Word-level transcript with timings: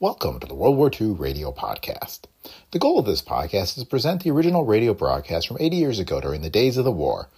Welcome 0.00 0.38
to 0.38 0.46
the 0.46 0.54
World 0.54 0.76
War 0.76 0.92
II 0.92 1.08
Radio 1.08 1.50
Podcast. 1.50 2.20
The 2.70 2.78
goal 2.78 3.00
of 3.00 3.04
this 3.04 3.20
podcast 3.20 3.76
is 3.76 3.82
to 3.82 3.84
present 3.84 4.22
the 4.22 4.30
original 4.30 4.64
radio 4.64 4.94
broadcast 4.94 5.48
from 5.48 5.56
80 5.58 5.76
years 5.76 5.98
ago 5.98 6.20
during 6.20 6.40
the 6.40 6.48
days 6.48 6.76
of 6.76 6.84
the 6.84 6.92
war, 6.92 7.28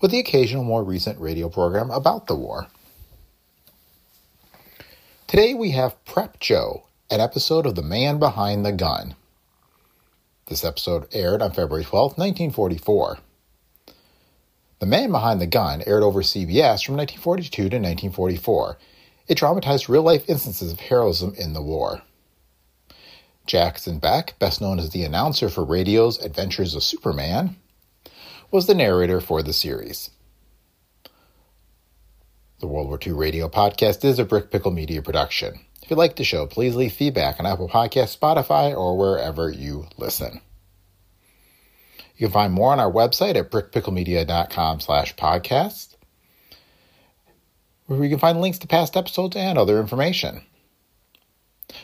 with 0.00 0.10
the 0.10 0.18
occasional 0.18 0.64
more 0.64 0.82
recent 0.82 1.20
radio 1.20 1.50
program 1.50 1.90
about 1.90 2.26
the 2.26 2.34
war. 2.34 2.68
Today 5.26 5.52
we 5.52 5.72
have 5.72 6.02
Prep 6.06 6.40
Joe, 6.40 6.84
an 7.10 7.20
episode 7.20 7.66
of 7.66 7.74
The 7.74 7.82
Man 7.82 8.18
Behind 8.18 8.64
the 8.64 8.72
Gun. 8.72 9.14
This 10.46 10.64
episode 10.64 11.08
aired 11.12 11.42
on 11.42 11.50
February 11.50 11.84
12, 11.84 12.12
1944. 12.12 13.18
The 14.78 14.86
Man 14.86 15.12
Behind 15.12 15.42
the 15.42 15.46
Gun 15.46 15.82
aired 15.86 16.02
over 16.02 16.22
CBS 16.22 16.86
from 16.86 16.96
1942 16.96 17.50
to 17.68 17.76
1944. 17.76 18.78
It 19.28 19.36
dramatized 19.36 19.88
real 19.88 20.02
life 20.02 20.28
instances 20.28 20.72
of 20.72 20.80
heroism 20.80 21.34
in 21.36 21.52
the 21.52 21.62
war. 21.62 22.02
Jackson 23.46 23.98
Beck, 23.98 24.38
best 24.38 24.60
known 24.60 24.78
as 24.78 24.90
the 24.90 25.04
announcer 25.04 25.48
for 25.48 25.64
radio's 25.64 26.18
Adventures 26.18 26.74
of 26.74 26.82
Superman, 26.82 27.56
was 28.50 28.66
the 28.66 28.74
narrator 28.74 29.20
for 29.20 29.42
the 29.42 29.52
series. 29.52 30.10
The 32.60 32.66
World 32.66 32.88
War 32.88 32.98
II 33.04 33.12
Radio 33.12 33.48
Podcast 33.48 34.04
is 34.04 34.18
a 34.18 34.24
Brick 34.24 34.50
Pickle 34.50 34.72
Media 34.72 35.00
production. 35.00 35.60
If 35.82 35.90
you 35.90 35.96
like 35.96 36.16
the 36.16 36.24
show, 36.24 36.46
please 36.46 36.74
leave 36.74 36.92
feedback 36.92 37.38
on 37.38 37.46
Apple 37.46 37.68
Podcasts, 37.68 38.18
Spotify, 38.18 38.76
or 38.76 38.98
wherever 38.98 39.50
you 39.50 39.86
listen. 39.96 40.40
You 42.16 42.26
can 42.26 42.32
find 42.32 42.52
more 42.52 42.72
on 42.72 42.80
our 42.80 42.90
website 42.90 43.36
at 43.36 43.50
brickpicklemedia.com 43.50 44.80
slash 44.80 45.14
podcast, 45.14 45.94
where 47.88 48.04
you 48.04 48.10
can 48.10 48.18
find 48.18 48.40
links 48.40 48.58
to 48.58 48.66
past 48.66 48.96
episodes 48.96 49.34
and 49.34 49.58
other 49.58 49.80
information. 49.80 50.42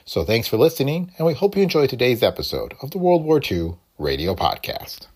So 0.05 0.25
thanks 0.25 0.49
for 0.49 0.57
listening, 0.57 1.13
and 1.19 1.27
we 1.27 1.35
hope 1.35 1.57
you 1.57 1.63
enjoy 1.63 1.87
today's 1.87 2.23
episode 2.23 2.75
of 2.81 2.91
the 2.91 2.99
World 2.99 3.25
War 3.25 3.41
II 3.43 3.75
Radio 3.99 4.35
Podcast. 4.35 5.09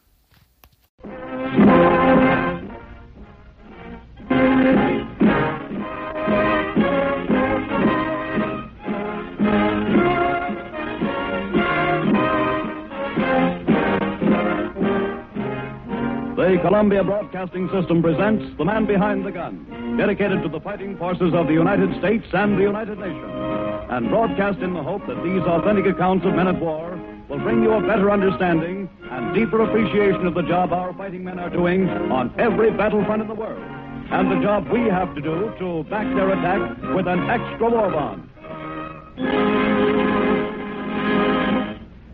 The 16.59 16.65
Columbia 16.65 17.05
Broadcasting 17.05 17.71
System 17.71 18.03
presents 18.03 18.45
The 18.59 18.65
Man 18.65 18.85
Behind 18.85 19.25
the 19.25 19.31
Gun, 19.31 19.97
dedicated 19.97 20.43
to 20.43 20.49
the 20.49 20.59
fighting 20.59 20.99
forces 20.99 21.33
of 21.33 21.47
the 21.47 21.53
United 21.53 21.97
States 22.01 22.27
and 22.33 22.59
the 22.59 22.65
United 22.65 22.99
Nations, 22.99 23.87
and 23.91 24.09
broadcast 24.09 24.59
in 24.59 24.75
the 24.75 24.83
hope 24.83 25.07
that 25.07 25.23
these 25.23 25.41
authentic 25.43 25.87
accounts 25.87 26.27
of 26.27 26.35
men 26.35 26.49
at 26.49 26.61
war 26.61 26.99
will 27.29 27.39
bring 27.39 27.63
you 27.63 27.75
a 27.75 27.81
better 27.81 28.11
understanding 28.11 28.91
and 29.09 29.37
deeper 29.37 29.61
appreciation 29.61 30.27
of 30.27 30.35
the 30.35 30.43
job 30.43 30.73
our 30.73 30.93
fighting 30.95 31.23
men 31.23 31.39
are 31.39 31.49
doing 31.49 31.89
on 31.89 32.35
every 32.41 32.73
battlefront 32.73 33.23
in 33.23 33.29
the 33.29 33.35
world, 33.35 33.63
and 34.11 34.29
the 34.29 34.43
job 34.43 34.67
we 34.67 34.81
have 34.81 35.15
to 35.15 35.21
do 35.21 35.55
to 35.61 35.85
back 35.89 36.13
their 36.17 36.33
attack 36.33 36.83
with 36.93 37.07
an 37.07 37.31
extra 37.31 37.71
war 37.71 37.89
bond. 37.89 38.29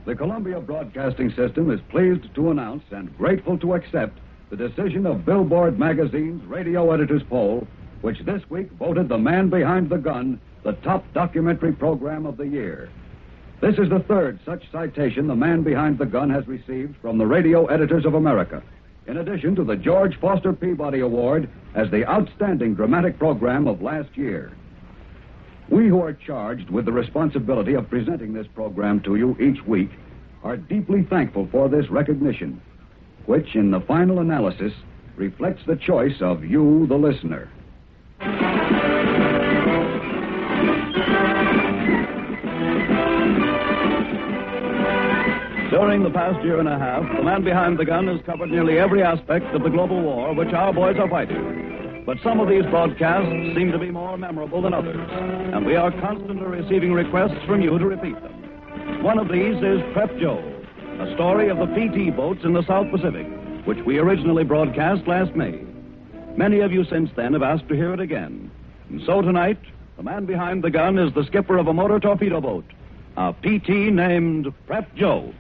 The 0.05 0.15
Columbia 0.15 0.61
Broadcasting 0.61 1.31
System 1.31 1.71
is 1.71 1.81
pleased 1.89 2.35
to 2.35 2.51
announce 2.51 2.85
and 2.91 3.17
grateful 3.17 3.57
to 3.61 3.73
accept 3.73 4.19
the 4.51 4.57
decision 4.57 5.07
of 5.07 5.25
Billboard 5.25 5.79
Magazine's 5.79 6.45
Radio 6.45 6.93
Editors 6.93 7.23
Poll, 7.29 7.67
which 8.03 8.19
this 8.21 8.43
week 8.51 8.71
voted 8.73 9.09
The 9.09 9.19
Man 9.19 9.49
Behind 9.49 9.89
the 9.89 9.99
Gun 9.99 10.41
the 10.65 10.73
top 10.73 11.05
documentary 11.13 11.73
program 11.73 12.25
of 12.25 12.37
the 12.37 12.47
year. 12.47 12.89
This 13.61 13.79
is 13.79 13.91
the 13.91 14.01
third 14.01 14.41
such 14.45 14.71
citation 14.73 15.27
The 15.27 15.35
Man 15.35 15.63
Behind 15.63 15.99
the 15.99 16.07
Gun 16.07 16.31
has 16.31 16.49
received 16.49 16.97
from 17.03 17.19
the 17.19 17.27
Radio 17.27 17.67
Editors 17.67 18.05
of 18.07 18.15
America, 18.15 18.63
in 19.07 19.19
addition 19.19 19.55
to 19.57 19.65
the 19.65 19.77
George 19.77 20.19
Foster 20.21 20.53
Peabody 20.53 21.01
Award 21.01 21.49
as 21.75 21.91
the 21.91 22.09
outstanding 22.09 22.75
dramatic 22.75 23.19
program 23.19 23.69
of 23.69 23.83
last 23.83 24.17
year. 24.17 24.53
We 25.69 25.89
who 25.89 26.03
are 26.03 26.13
charged 26.13 26.71
with 26.71 26.85
the 26.85 26.93
responsibility 26.93 27.75
of 27.75 27.89
presenting 27.89 28.33
this 28.33 28.47
program 28.55 29.01
to 29.01 29.17
you 29.17 29.37
each 29.39 29.65
week 29.67 29.91
are 30.43 30.57
deeply 30.57 31.03
thankful 31.03 31.49
for 31.51 31.69
this 31.69 31.89
recognition, 31.89 32.61
which 33.27 33.55
in 33.55 33.71
the 33.71 33.81
final 33.81 34.21
analysis 34.21 34.73
reflects 35.17 35.63
the 35.67 35.77
choice 35.77 36.17
of 36.21 36.45
you, 36.45 36.87
the 36.89 36.97
listener. 36.97 37.51
During 45.71 46.05
the 46.05 46.11
past 46.11 46.45
year 46.45 46.61
and 46.61 46.69
a 46.69 46.79
half, 46.79 47.03
the 47.17 47.23
man 47.23 47.43
behind 47.43 47.79
the 47.79 47.85
gun 47.85 48.07
has 48.07 48.21
covered 48.25 48.51
nearly 48.51 48.79
every 48.79 49.03
aspect 49.03 49.47
of 49.55 49.63
the 49.63 49.71
global 49.71 50.01
war 50.03 50.35
which 50.35 50.53
our 50.53 50.73
boys 50.73 50.97
are 50.99 51.09
fighting. 51.09 52.03
But 52.07 52.19
some 52.23 52.39
of 52.39 52.49
these 52.49 52.65
broadcasts 52.67 53.29
seem 53.57 53.73
to 53.73 53.79
be 53.79 53.91
more 53.91 54.17
memorable 54.17 54.63
than 54.63 54.75
others, 54.75 55.09
and 55.11 55.65
we 55.65 55.75
are 55.75 55.91
constantly 56.01 56.47
receiving 56.47 56.93
requests 56.93 57.43
from 57.47 57.61
you 57.61 57.79
to 57.79 57.87
repeat 57.87 58.15
them. 58.21 59.03
One 59.03 59.19
of 59.19 59.29
these 59.29 59.57
is 59.57 59.81
Prep 59.95 60.17
Joe, 60.19 60.54
a 61.01 61.13
story 61.15 61.49
of 61.49 61.59
the 61.59 61.67
PT 61.67 62.15
boats 62.15 62.45
in 62.45 62.53
the 62.53 62.65
South 62.67 62.91
Pacific, 62.91 63.27
which 63.65 63.79
we 63.85 63.99
originally 63.99 64.45
broadcast 64.45 65.07
last 65.07 65.35
May. 65.35 65.61
Many 66.37 66.61
of 66.61 66.73
you 66.73 66.85
since 66.85 67.11
then 67.17 67.33
have 67.33 67.43
asked 67.43 67.69
to 67.69 67.75
hear 67.75 67.93
it 67.93 68.01
again. 68.01 68.51
And 68.91 69.03
so 69.05 69.21
tonight, 69.21 69.59
the 69.97 70.03
man 70.03 70.25
behind 70.25 70.63
the 70.63 70.71
gun 70.71 70.99
is 70.99 71.13
the 71.13 71.25
skipper 71.25 71.59
of 71.59 71.67
a 71.67 71.75
motor 71.75 71.99
torpedo 71.99 72.41
boat, 72.41 72.65
a 73.17 73.33
PT 73.33 73.69
named 73.93 74.53
Prep 74.67 74.95
Joe. 74.95 75.33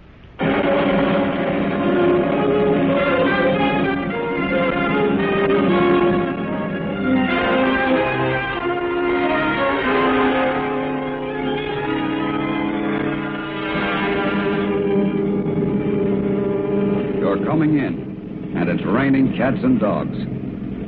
Coming 17.54 17.78
in, 17.78 18.56
and 18.56 18.68
it's 18.68 18.84
raining 18.84 19.36
cats 19.36 19.62
and 19.62 19.78
dogs. 19.78 20.18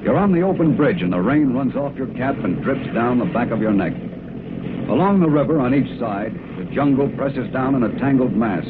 You're 0.02 0.18
on 0.18 0.32
the 0.32 0.42
open 0.42 0.76
bridge, 0.76 1.00
and 1.00 1.12
the 1.12 1.20
rain 1.20 1.54
runs 1.54 1.76
off 1.76 1.94
your 1.94 2.08
cap 2.18 2.34
and 2.42 2.60
drips 2.60 2.92
down 2.92 3.20
the 3.20 3.24
back 3.26 3.52
of 3.52 3.60
your 3.60 3.70
neck. 3.70 3.92
Along 4.90 5.20
the 5.20 5.30
river 5.30 5.60
on 5.60 5.72
each 5.72 5.86
side, 6.00 6.34
the 6.58 6.64
jungle 6.74 7.08
presses 7.14 7.46
down 7.52 7.76
in 7.76 7.84
a 7.84 7.98
tangled 8.00 8.34
mass. 8.34 8.66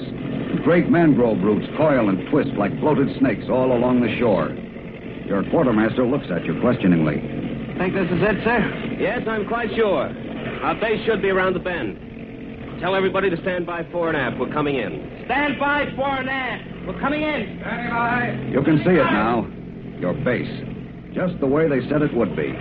Great 0.62 0.90
mangrove 0.90 1.40
roots 1.40 1.64
coil 1.78 2.10
and 2.10 2.28
twist 2.28 2.50
like 2.58 2.78
floated 2.80 3.08
snakes 3.18 3.48
all 3.48 3.72
along 3.72 4.02
the 4.02 4.12
shore. 4.18 4.52
Your 5.24 5.42
quartermaster 5.48 6.04
looks 6.04 6.26
at 6.28 6.44
you 6.44 6.60
questioningly. 6.60 7.16
Think 7.80 7.94
this 7.94 8.12
is 8.12 8.20
it, 8.20 8.44
sir? 8.44 8.60
Yes, 9.00 9.24
I'm 9.26 9.48
quite 9.48 9.74
sure. 9.74 10.12
Our 10.60 10.74
base 10.74 11.00
should 11.06 11.22
be 11.22 11.30
around 11.30 11.54
the 11.54 11.64
bend. 11.64 11.96
Tell 12.78 12.94
everybody 12.94 13.30
to 13.30 13.40
stand 13.40 13.64
by 13.64 13.88
fore 13.90 14.08
and 14.12 14.18
aft. 14.18 14.36
We're 14.36 14.52
coming 14.52 14.76
in. 14.76 15.24
Stand 15.24 15.58
by 15.58 15.88
fore 15.96 16.20
and 16.20 16.28
aft. 16.28 16.75
We're 16.86 17.00
coming 17.00 17.22
in. 17.22 17.58
You 18.52 18.62
can 18.62 18.78
see 18.84 18.92
it 18.92 19.04
now. 19.10 19.46
Your 19.98 20.14
base. 20.14 20.48
Just 21.12 21.40
the 21.40 21.46
way 21.46 21.68
they 21.68 21.80
said 21.88 22.02
it 22.02 22.14
would 22.14 22.36
be. 22.36 22.54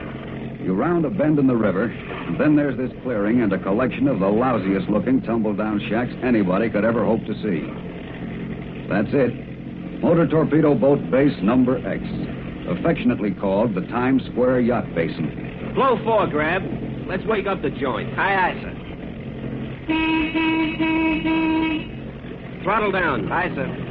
You 0.64 0.74
round 0.74 1.06
a 1.06 1.10
bend 1.12 1.38
in 1.38 1.46
the 1.46 1.56
river, 1.56 1.86
and 1.86 2.40
then 2.40 2.56
there's 2.56 2.76
this 2.78 2.92
clearing 3.04 3.42
and 3.42 3.54
a 3.54 3.60
collection 3.60 4.08
of 4.08 4.20
the 4.20 4.26
lousiest 4.26 4.90
looking 4.90 5.22
tumble 5.22 5.54
down 5.54 5.80
shacks 5.90 6.12
anybody 6.24 6.70
could 6.70 6.84
ever 6.84 7.06
hope 7.06 7.24
to 7.26 7.34
see. 7.36 7.62
That's 8.90 9.14
it. 9.14 10.02
Motor 10.02 10.26
Torpedo 10.28 10.74
Boat 10.74 11.12
Base 11.12 11.36
Number 11.44 11.78
X, 11.88 12.04
affectionately 12.68 13.32
called 13.32 13.76
the 13.76 13.82
Times 13.82 14.24
Square 14.32 14.62
Yacht 14.62 14.86
Basin. 14.96 15.72
Blow 15.76 16.04
four, 16.04 16.26
Grab. 16.28 16.64
Let's 17.08 17.26
wake 17.26 17.46
up 17.46 17.62
the 17.62 17.70
joint. 17.70 18.18
Aye, 18.18 18.36
aye, 18.36 18.60
sir. 18.62 18.74
Throttle 22.64 22.92
down. 22.92 23.32
Aye, 23.32 23.54
sir. 23.54 23.85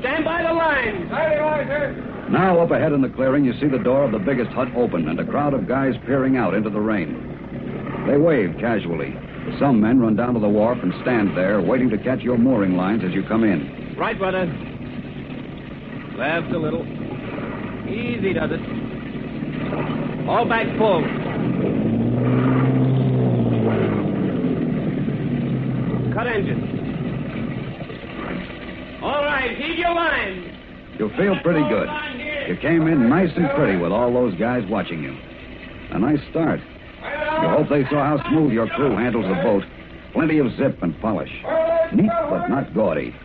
Stand 0.00 0.24
by 0.24 0.42
the 0.42 0.52
lines. 0.52 1.12
Aye, 1.12 1.38
aye, 1.38 1.64
sir. 1.66 2.26
Now, 2.30 2.60
up 2.60 2.70
ahead 2.70 2.92
in 2.92 3.02
the 3.02 3.08
clearing, 3.08 3.44
you 3.44 3.52
see 3.60 3.68
the 3.68 3.78
door 3.78 4.04
of 4.04 4.12
the 4.12 4.18
biggest 4.18 4.50
hut 4.50 4.68
open 4.76 5.08
and 5.08 5.18
a 5.18 5.24
crowd 5.24 5.52
of 5.52 5.66
guys 5.66 5.94
peering 6.06 6.36
out 6.36 6.54
into 6.54 6.70
the 6.70 6.80
rain. 6.80 8.04
They 8.06 8.16
wave 8.16 8.56
casually. 8.58 9.14
Some 9.58 9.80
men 9.80 10.00
run 10.00 10.16
down 10.16 10.34
to 10.34 10.40
the 10.40 10.48
wharf 10.48 10.78
and 10.82 10.92
stand 11.02 11.36
there, 11.36 11.60
waiting 11.60 11.90
to 11.90 11.98
catch 11.98 12.20
your 12.20 12.38
mooring 12.38 12.76
lines 12.76 13.02
as 13.04 13.12
you 13.12 13.24
come 13.24 13.44
in. 13.44 13.96
Right, 13.98 14.16
brother. 14.16 14.46
Left 16.16 16.52
a 16.52 16.58
little. 16.58 16.86
Easy 17.88 18.32
does 18.32 18.50
it. 18.52 20.28
All 20.28 20.46
back 20.48 20.66
full. 20.78 21.02
Cut 26.14 26.26
engine. 26.26 26.79
All 29.40 29.46
right, 29.46 29.56
heave 29.56 29.78
your 29.78 29.94
line. 29.94 30.54
You 30.98 31.08
feel 31.16 31.34
pretty 31.42 31.66
good. 31.70 31.88
You 32.46 32.58
came 32.60 32.86
in 32.86 33.08
nice 33.08 33.30
and 33.36 33.48
pretty 33.56 33.78
with 33.78 33.90
all 33.90 34.12
those 34.12 34.34
guys 34.38 34.68
watching 34.68 35.02
you. 35.02 35.16
A 35.92 35.98
nice 35.98 36.18
start. 36.28 36.60
You 36.60 37.48
hope 37.48 37.70
they 37.70 37.84
saw 37.84 38.04
how 38.04 38.28
smooth 38.28 38.52
your 38.52 38.68
crew 38.68 38.94
handles 38.98 39.24
the 39.24 39.42
boat. 39.42 39.64
Plenty 40.12 40.40
of 40.40 40.54
zip 40.58 40.82
and 40.82 41.00
polish. 41.00 41.32
Neat, 41.94 42.10
but 42.28 42.48
not 42.48 42.74
gaudy. 42.74 43.16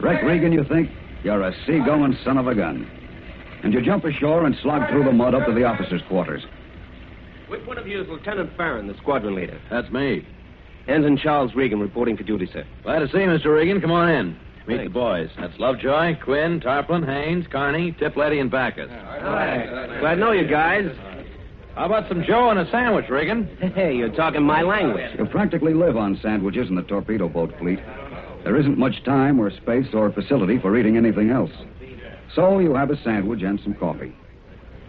Reck 0.00 0.22
Regan, 0.22 0.52
you 0.52 0.62
think? 0.62 0.90
You're 1.24 1.42
a 1.42 1.52
seagoing 1.66 2.16
son 2.24 2.38
of 2.38 2.46
a 2.46 2.54
gun. 2.54 2.88
And 3.64 3.72
you 3.72 3.82
jump 3.82 4.04
ashore 4.04 4.46
and 4.46 4.54
slog 4.62 4.88
through 4.90 5.02
the 5.02 5.12
mud 5.12 5.34
up 5.34 5.46
to 5.48 5.52
the 5.52 5.64
officers' 5.64 6.02
quarters. 6.08 6.44
Which 7.48 7.66
one 7.66 7.78
of 7.78 7.88
you 7.88 8.00
is 8.00 8.08
Lieutenant 8.08 8.56
Farron, 8.56 8.86
the 8.86 8.94
squadron 8.98 9.34
leader? 9.34 9.60
That's 9.72 9.90
me. 9.90 10.24
Ensign 10.86 11.16
Charles 11.16 11.52
Regan 11.56 11.80
reporting 11.80 12.16
for 12.16 12.22
duty, 12.22 12.48
sir. 12.52 12.64
Glad 12.84 13.00
to 13.00 13.08
see 13.08 13.18
you, 13.18 13.26
Mr. 13.26 13.52
Regan. 13.52 13.80
Come 13.80 13.90
on 13.90 14.08
in. 14.08 14.36
Meet 14.66 14.76
Thanks. 14.76 14.92
the 14.92 14.94
boys. 14.94 15.30
That's 15.38 15.58
Lovejoy, 15.58 16.18
Quinn, 16.22 16.60
Tarplin, 16.60 17.04
Haynes, 17.04 17.46
Carney, 17.50 17.92
Tipletty, 17.92 18.40
and 18.40 18.50
Backus. 18.50 18.90
Hi. 18.90 19.98
Glad 20.00 20.14
to 20.14 20.20
know 20.20 20.32
you 20.32 20.46
guys. 20.46 20.90
How 21.74 21.86
about 21.86 22.08
some 22.08 22.22
Joe 22.22 22.50
and 22.50 22.58
a 22.58 22.70
sandwich, 22.70 23.08
Regan? 23.08 23.44
Hey, 23.74 23.96
you're 23.96 24.14
talking 24.14 24.42
my 24.42 24.62
language. 24.62 25.18
You 25.18 25.24
practically 25.24 25.74
live 25.74 25.96
on 25.96 26.18
sandwiches 26.22 26.68
in 26.68 26.76
the 26.76 26.82
torpedo 26.82 27.28
boat 27.28 27.52
fleet. 27.58 27.80
There 28.44 28.56
isn't 28.56 28.78
much 28.78 29.02
time 29.04 29.40
or 29.40 29.50
space 29.50 29.86
or 29.94 30.12
facility 30.12 30.58
for 30.58 30.76
eating 30.76 30.96
anything 30.96 31.30
else. 31.30 31.50
So 32.34 32.58
you 32.58 32.74
have 32.74 32.90
a 32.90 33.02
sandwich 33.02 33.42
and 33.42 33.58
some 33.60 33.74
coffee. 33.74 34.14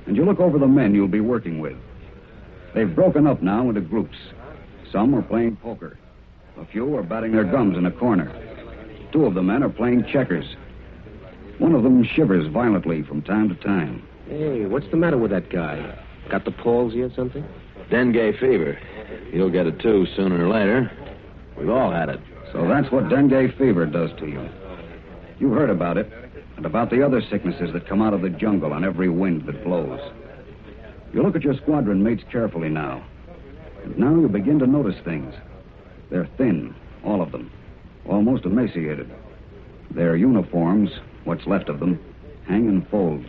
And 0.06 0.16
you 0.16 0.25
look 0.25 0.40
over 0.40 0.60
the 0.60 0.68
men 0.68 0.94
you'll 0.94 1.08
be 1.08 1.22
working 1.22 1.60
with. 1.60 1.78
They've 2.75 2.94
broken 2.94 3.28
up 3.28 3.42
now 3.42 3.70
into 3.70 3.81
groups. 3.81 4.18
Some 4.92 5.16
are 5.16 5.22
playing 5.22 5.56
poker. 5.58 5.98
A 6.60 6.66
few 6.66 6.96
are 6.98 7.04
batting 7.04 7.31
their 7.31 7.44
gums 7.44 7.78
in 7.78 7.86
a 7.86 7.92
corner. 7.92 8.31
Two 9.13 9.27
of 9.27 9.36
the 9.36 9.44
men 9.44 9.62
are 9.62 9.69
playing 9.69 10.06
checkers. 10.12 10.56
One 11.60 11.75
of 11.75 11.83
them 11.83 12.04
shivers 12.04 12.48
violently 12.48 13.04
from 13.04 13.21
time 13.21 13.48
to 13.48 13.56
time. 13.56 14.01
Hey, 14.27 14.65
what's 14.65 14.89
the 14.89 14.98
matter 14.98 15.19
with 15.19 15.30
that 15.30 15.51
guy? 15.51 16.00
Got 16.30 16.45
the 16.45 16.51
palsy 16.51 17.04
or 17.04 17.13
something? 17.13 17.45
Dengue 17.92 18.39
fever. 18.39 18.80
You'll 19.31 19.51
get 19.51 19.68
it 19.68 19.80
too 19.80 20.07
sooner 20.15 20.44
or 20.44 20.50
later. 20.50 20.92
We've 21.56 21.69
all 21.69 21.92
had 21.92 22.10
it. 22.10 22.19
So 22.51 22.68
that's 22.68 22.92
what 22.92 23.07
dengue 23.10 23.56
fever 23.56 23.86
does 23.86 24.10
to 24.18 24.25
you. 24.25 24.50
You've 25.38 25.54
heard 25.54 25.69
about 25.69 25.98
it, 25.98 26.12
and 26.57 26.65
about 26.65 26.89
the 26.89 27.06
other 27.06 27.21
sicknesses 27.30 27.71
that 27.74 27.88
come 27.88 28.01
out 28.01 28.15
of 28.15 28.21
the 28.24 28.30
jungle 28.30 28.74
on 28.74 28.83
every 28.83 29.10
wind 29.10 29.45
that 29.45 29.63
blows. 29.63 30.00
You 31.13 31.21
look 31.21 31.36
at 31.36 31.44
your 31.44 31.56
squadron 31.56 32.01
mates 32.01 32.24
carefully 32.31 32.69
now. 32.69 33.06
And 33.83 33.95
now 33.95 34.15
you 34.15 34.27
begin 34.27 34.57
to 34.57 34.65
notice 34.65 35.00
things. 35.06 35.36
They're 36.10 36.30
thin, 36.38 36.74
all 37.04 37.21
of 37.21 37.31
them, 37.31 37.51
almost 38.08 38.46
emaciated. 38.46 39.10
Their 39.92 40.16
uniforms, 40.16 40.90
what's 41.24 41.48
left 41.48 41.70
of 41.70 41.80
them, 41.80 42.00
hang 42.48 42.68
in 42.68 42.86
folds. 42.90 43.28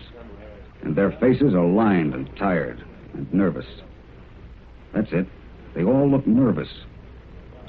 And 0.82 0.96
their 0.96 1.12
faces 1.12 1.54
are 1.54 1.66
lined 1.66 2.14
and 2.14 2.34
tired 2.36 2.84
and 3.14 3.32
nervous. 3.32 3.66
That's 4.92 5.12
it. 5.12 5.26
They 5.74 5.82
all 5.82 6.08
look 6.08 6.26
nervous. 6.26 6.68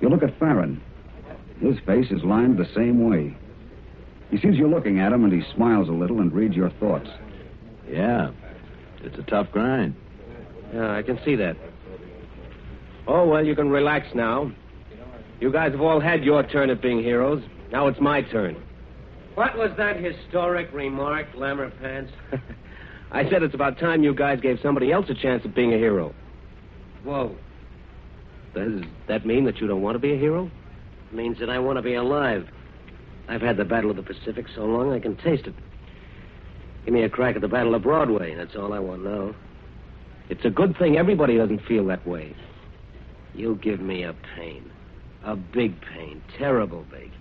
You 0.02 0.10
look 0.10 0.24
at 0.24 0.38
Farron. 0.40 0.82
His 1.62 1.80
face 1.86 2.12
is 2.12 2.24
lined 2.24 2.58
the 2.58 2.70
same 2.76 3.10
way. 3.10 3.36
He 4.30 4.38
sees 4.38 4.58
you 4.58 4.68
looking 4.68 5.00
at 5.00 5.14
him, 5.14 5.24
and 5.24 5.32
he 5.32 5.50
smiles 5.54 5.88
a 5.88 5.94
little 5.94 6.20
and 6.20 6.34
reads 6.34 6.56
your 6.56 6.70
thoughts. 6.72 7.10
Yeah. 7.90 8.32
It's 9.02 9.18
a 9.18 9.24
tough 9.24 9.52
grind. 9.52 9.96
Yeah, 10.74 10.96
I 10.96 11.04
can 11.04 11.20
see 11.24 11.36
that. 11.36 11.56
Oh, 13.08 13.28
well, 13.28 13.46
you 13.46 13.56
can 13.56 13.70
relax 13.70 14.08
now. 14.16 14.52
You 15.40 15.52
guys 15.52 15.72
have 15.72 15.82
all 15.82 16.00
had 16.00 16.24
your 16.24 16.44
turn 16.44 16.70
at 16.70 16.82
being 16.82 17.02
heroes. 17.02 17.44
Now 17.72 17.88
it's 17.88 18.00
my 18.00 18.22
turn. 18.22 18.56
What 19.36 19.58
was 19.58 19.72
that 19.78 19.98
historic 19.98 20.72
remark, 20.72 21.34
Glamour 21.34 21.72
Pants? 21.82 22.14
I 23.12 23.30
said 23.30 23.44
it's 23.44 23.54
about 23.54 23.78
time 23.78 24.04
you 24.04 24.14
guys 24.14 24.40
gave 24.40 24.60
somebody 24.64 24.92
else 24.92 25.06
a 25.10 25.14
chance 25.14 25.44
at 25.44 25.54
being 25.54 25.74
a 25.74 25.78
hero. 25.78 26.14
Whoa. 27.04 27.36
Does 28.54 28.84
that 29.08 29.26
mean 29.26 29.44
that 29.46 29.58
you 29.58 29.68
don't 29.68 29.82
want 29.82 29.96
to 29.96 30.00
be 30.00 30.14
a 30.14 30.18
hero? 30.18 30.50
It 31.10 31.16
means 31.16 31.38
that 31.40 31.50
I 31.50 31.60
want 31.60 31.78
to 31.78 31.82
be 31.82 31.96
alive. 31.96 32.48
I've 33.28 33.42
had 33.42 33.58
the 33.58 33.66
Battle 33.66 33.90
of 33.90 33.98
the 33.98 34.04
Pacific 34.04 34.46
so 34.56 34.62
long 34.62 34.94
I 34.94 35.00
can 35.00 35.18
taste 35.18 35.48
it. 35.48 35.56
Give 36.86 36.94
me 36.94 37.04
a 37.04 37.10
crack 37.10 37.36
at 37.36 37.42
the 37.42 37.48
Battle 37.48 37.76
of 37.76 37.84
Broadway. 37.84 38.36
That's 38.36 38.56
all 38.56 38.72
I 38.72 38.80
want 38.80 39.04
now. 39.04 39.36
It's 40.30 40.46
a 40.46 40.50
good 40.50 40.78
thing 40.78 40.98
everybody 40.98 41.38
doesn't 41.38 41.66
feel 41.66 41.86
that 41.88 42.08
way. 42.08 42.36
You 43.34 43.60
give 43.62 43.82
me 43.82 44.04
a 44.04 44.16
pain. 44.36 44.72
A 45.26 45.36
big 45.36 45.80
pain. 45.82 46.22
Terrible 46.38 46.86
big. 46.92 47.12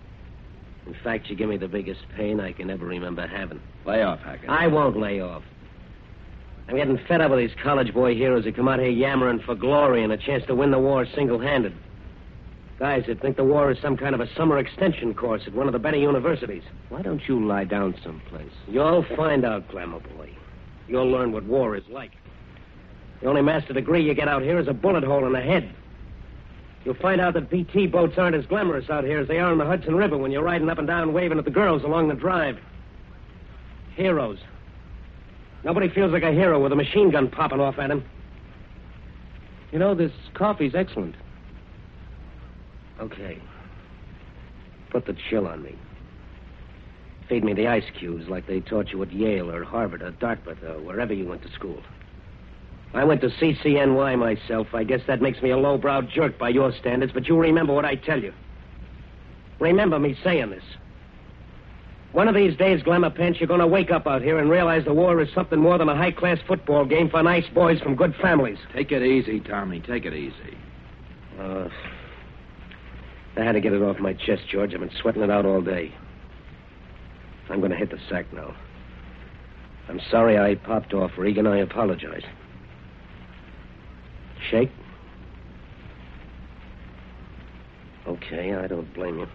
In 0.86 0.94
fact, 1.02 1.28
you 1.30 1.36
give 1.36 1.48
me 1.48 1.56
the 1.56 1.68
biggest 1.68 2.02
pain 2.14 2.38
I 2.38 2.52
can 2.52 2.70
ever 2.70 2.84
remember 2.84 3.26
having. 3.26 3.60
Lay 3.86 4.02
off, 4.02 4.20
Hackett. 4.20 4.50
I 4.50 4.66
won't 4.66 4.98
lay 4.98 5.20
off. 5.20 5.42
I'm 6.68 6.76
getting 6.76 6.98
fed 7.08 7.20
up 7.20 7.30
with 7.30 7.40
these 7.40 7.56
college 7.62 7.92
boy 7.92 8.14
heroes 8.14 8.44
that 8.44 8.56
come 8.56 8.68
out 8.68 8.78
here 8.78 8.90
yammering 8.90 9.40
for 9.40 9.54
glory 9.54 10.02
and 10.02 10.12
a 10.12 10.16
chance 10.16 10.44
to 10.46 10.54
win 10.54 10.70
the 10.70 10.78
war 10.78 11.06
single 11.14 11.38
handed. 11.38 11.74
Guys 12.78 13.04
that 13.06 13.20
think 13.20 13.36
the 13.36 13.44
war 13.44 13.70
is 13.70 13.78
some 13.80 13.96
kind 13.96 14.14
of 14.14 14.20
a 14.20 14.34
summer 14.34 14.58
extension 14.58 15.14
course 15.14 15.42
at 15.46 15.54
one 15.54 15.66
of 15.66 15.72
the 15.72 15.78
better 15.78 15.96
universities. 15.96 16.62
Why 16.88 17.02
don't 17.02 17.26
you 17.28 17.44
lie 17.46 17.64
down 17.64 17.94
someplace? 18.02 18.52
You'll 18.68 19.04
find 19.16 19.44
out, 19.44 19.68
Glamour 19.68 20.00
Boy. 20.00 20.30
You'll 20.88 21.10
learn 21.10 21.32
what 21.32 21.44
war 21.44 21.76
is 21.76 21.84
like. 21.88 22.12
The 23.20 23.28
only 23.28 23.42
master 23.42 23.72
degree 23.72 24.02
you 24.02 24.12
get 24.12 24.28
out 24.28 24.42
here 24.42 24.58
is 24.58 24.68
a 24.68 24.74
bullet 24.74 25.04
hole 25.04 25.24
in 25.26 25.32
the 25.32 25.40
head. 25.40 25.72
You'll 26.84 26.94
find 26.94 27.20
out 27.20 27.34
that 27.34 27.50
PT 27.50 27.90
boats 27.90 28.18
aren't 28.18 28.36
as 28.36 28.44
glamorous 28.46 28.90
out 28.90 29.04
here 29.04 29.18
as 29.18 29.28
they 29.28 29.38
are 29.38 29.50
on 29.50 29.58
the 29.58 29.64
Hudson 29.64 29.94
River 29.96 30.18
when 30.18 30.30
you're 30.30 30.42
riding 30.42 30.68
up 30.68 30.78
and 30.78 30.86
down 30.86 31.12
waving 31.14 31.38
at 31.38 31.44
the 31.44 31.50
girls 31.50 31.82
along 31.82 32.08
the 32.08 32.14
drive. 32.14 32.58
Heroes. 33.96 34.38
Nobody 35.64 35.88
feels 35.88 36.12
like 36.12 36.22
a 36.22 36.32
hero 36.32 36.62
with 36.62 36.72
a 36.72 36.76
machine 36.76 37.10
gun 37.10 37.30
popping 37.30 37.60
off 37.60 37.78
at 37.78 37.90
him. 37.90 38.04
You 39.72 39.78
know, 39.78 39.94
this 39.94 40.12
coffee's 40.34 40.74
excellent. 40.74 41.14
Okay. 43.00 43.40
Put 44.90 45.06
the 45.06 45.16
chill 45.30 45.46
on 45.46 45.62
me. 45.62 45.74
Feed 47.28 47.44
me 47.44 47.54
the 47.54 47.66
ice 47.66 47.84
cubes 47.98 48.28
like 48.28 48.46
they 48.46 48.60
taught 48.60 48.92
you 48.92 49.02
at 49.02 49.10
Yale 49.10 49.50
or 49.50 49.64
Harvard 49.64 50.02
or 50.02 50.10
Dartmouth 50.10 50.62
or 50.62 50.78
wherever 50.80 51.14
you 51.14 51.26
went 51.26 51.42
to 51.42 51.50
school. 51.52 51.82
I 52.94 53.02
went 53.02 53.20
to 53.22 53.28
CCNY 53.28 54.16
myself. 54.16 54.68
I 54.72 54.84
guess 54.84 55.00
that 55.08 55.20
makes 55.20 55.42
me 55.42 55.50
a 55.50 55.56
lowbrow 55.56 56.02
jerk 56.02 56.38
by 56.38 56.50
your 56.50 56.72
standards, 56.72 57.12
but 57.12 57.26
you 57.26 57.36
remember 57.36 57.72
what 57.72 57.84
I 57.84 57.96
tell 57.96 58.22
you. 58.22 58.32
Remember 59.58 59.98
me 59.98 60.16
saying 60.22 60.50
this. 60.50 60.62
One 62.12 62.28
of 62.28 62.36
these 62.36 62.56
days, 62.56 62.80
Glamour 62.84 63.10
Pants, 63.10 63.40
you're 63.40 63.48
going 63.48 63.58
to 63.58 63.66
wake 63.66 63.90
up 63.90 64.06
out 64.06 64.22
here 64.22 64.38
and 64.38 64.48
realize 64.48 64.84
the 64.84 64.94
war 64.94 65.20
is 65.20 65.28
something 65.34 65.58
more 65.58 65.78
than 65.78 65.88
a 65.88 65.96
high 65.96 66.12
class 66.12 66.38
football 66.46 66.84
game 66.84 67.10
for 67.10 67.20
nice 67.24 67.48
boys 67.52 67.80
from 67.80 67.96
good 67.96 68.14
families. 68.22 68.58
Take 68.72 68.92
it 68.92 69.02
easy, 69.02 69.40
Tommy. 69.40 69.80
Take 69.80 70.04
it 70.04 70.14
easy. 70.14 70.56
Uh, 71.40 71.68
I 73.36 73.42
had 73.42 73.52
to 73.52 73.60
get 73.60 73.72
it 73.72 73.82
off 73.82 73.98
my 73.98 74.12
chest, 74.12 74.42
George. 74.48 74.72
I've 74.72 74.80
been 74.80 74.92
sweating 75.02 75.22
it 75.22 75.30
out 75.30 75.44
all 75.44 75.60
day. 75.60 75.92
I'm 77.50 77.58
going 77.58 77.72
to 77.72 77.76
hit 77.76 77.90
the 77.90 77.98
sack 78.08 78.32
now. 78.32 78.54
I'm 79.88 80.00
sorry 80.08 80.38
I 80.38 80.54
popped 80.54 80.94
off, 80.94 81.10
Regan. 81.18 81.48
I 81.48 81.58
apologize. 81.58 82.22
Shake? 84.50 84.70
Okay, 88.06 88.54
I 88.54 88.66
don't 88.66 88.92
blame 88.94 89.18
you. 89.18 89.26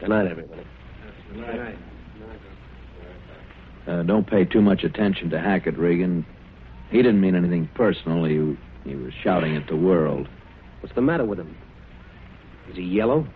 Good 0.00 0.10
night, 0.10 0.26
everybody. 0.26 0.62
Good 1.32 1.78
Uh, 3.86 4.02
don't 4.02 4.26
pay 4.26 4.44
too 4.44 4.60
much 4.60 4.84
attention 4.84 5.30
to 5.30 5.40
Hackett, 5.40 5.78
Regan. 5.78 6.26
He 6.90 6.98
didn't 6.98 7.20
mean 7.20 7.34
anything 7.34 7.68
personal. 7.74 8.24
He, 8.24 8.56
he 8.84 8.94
was 8.96 9.12
shouting 9.22 9.56
at 9.56 9.68
the 9.68 9.76
world. 9.76 10.28
What's 10.80 10.94
the 10.94 11.02
matter 11.02 11.24
with 11.24 11.38
him? 11.38 11.56
Is 12.68 12.76
he 12.76 12.82
yellow? 12.82 13.26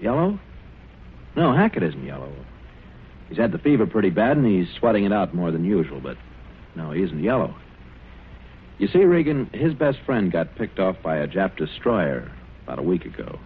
Yellow? 0.00 0.38
No, 1.36 1.52
Hackett 1.52 1.82
isn't 1.82 2.04
yellow. 2.04 2.32
He's 3.28 3.38
had 3.38 3.52
the 3.52 3.58
fever 3.58 3.86
pretty 3.86 4.10
bad, 4.10 4.36
and 4.36 4.46
he's 4.46 4.68
sweating 4.78 5.04
it 5.04 5.12
out 5.12 5.34
more 5.34 5.50
than 5.50 5.64
usual, 5.64 6.00
but 6.00 6.16
no, 6.74 6.90
he 6.90 7.02
isn't 7.02 7.22
yellow. 7.22 7.54
You 8.78 8.88
see, 8.88 9.04
Regan, 9.04 9.50
his 9.52 9.72
best 9.72 9.98
friend 10.04 10.32
got 10.32 10.56
picked 10.56 10.80
off 10.80 10.96
by 11.02 11.18
a 11.18 11.28
Jap 11.28 11.56
destroyer 11.56 12.30
about 12.64 12.80
a 12.80 12.82
week 12.82 13.04
ago. 13.04 13.38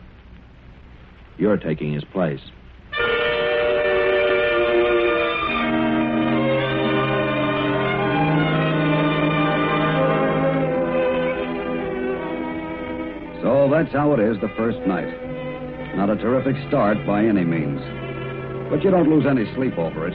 You're 1.37 1.59
taking 1.59 1.93
his 1.93 2.05
place. 2.05 2.41
So 13.43 13.69
that's 13.71 13.93
how 13.93 14.15
it 14.15 14.21
is 14.21 14.41
the 14.41 14.53
first 14.57 14.79
night. 14.87 15.15
Not 15.95 16.11
a 16.11 16.17
terrific 16.17 16.57
start 16.69 16.97
by 17.07 17.25
any 17.25 17.45
means. 17.45 17.81
But 18.71 18.83
you 18.83 18.91
don't 18.91 19.11
lose 19.11 19.27
any 19.27 19.45
sleep 19.55 19.79
over 19.79 20.09
it. 20.09 20.15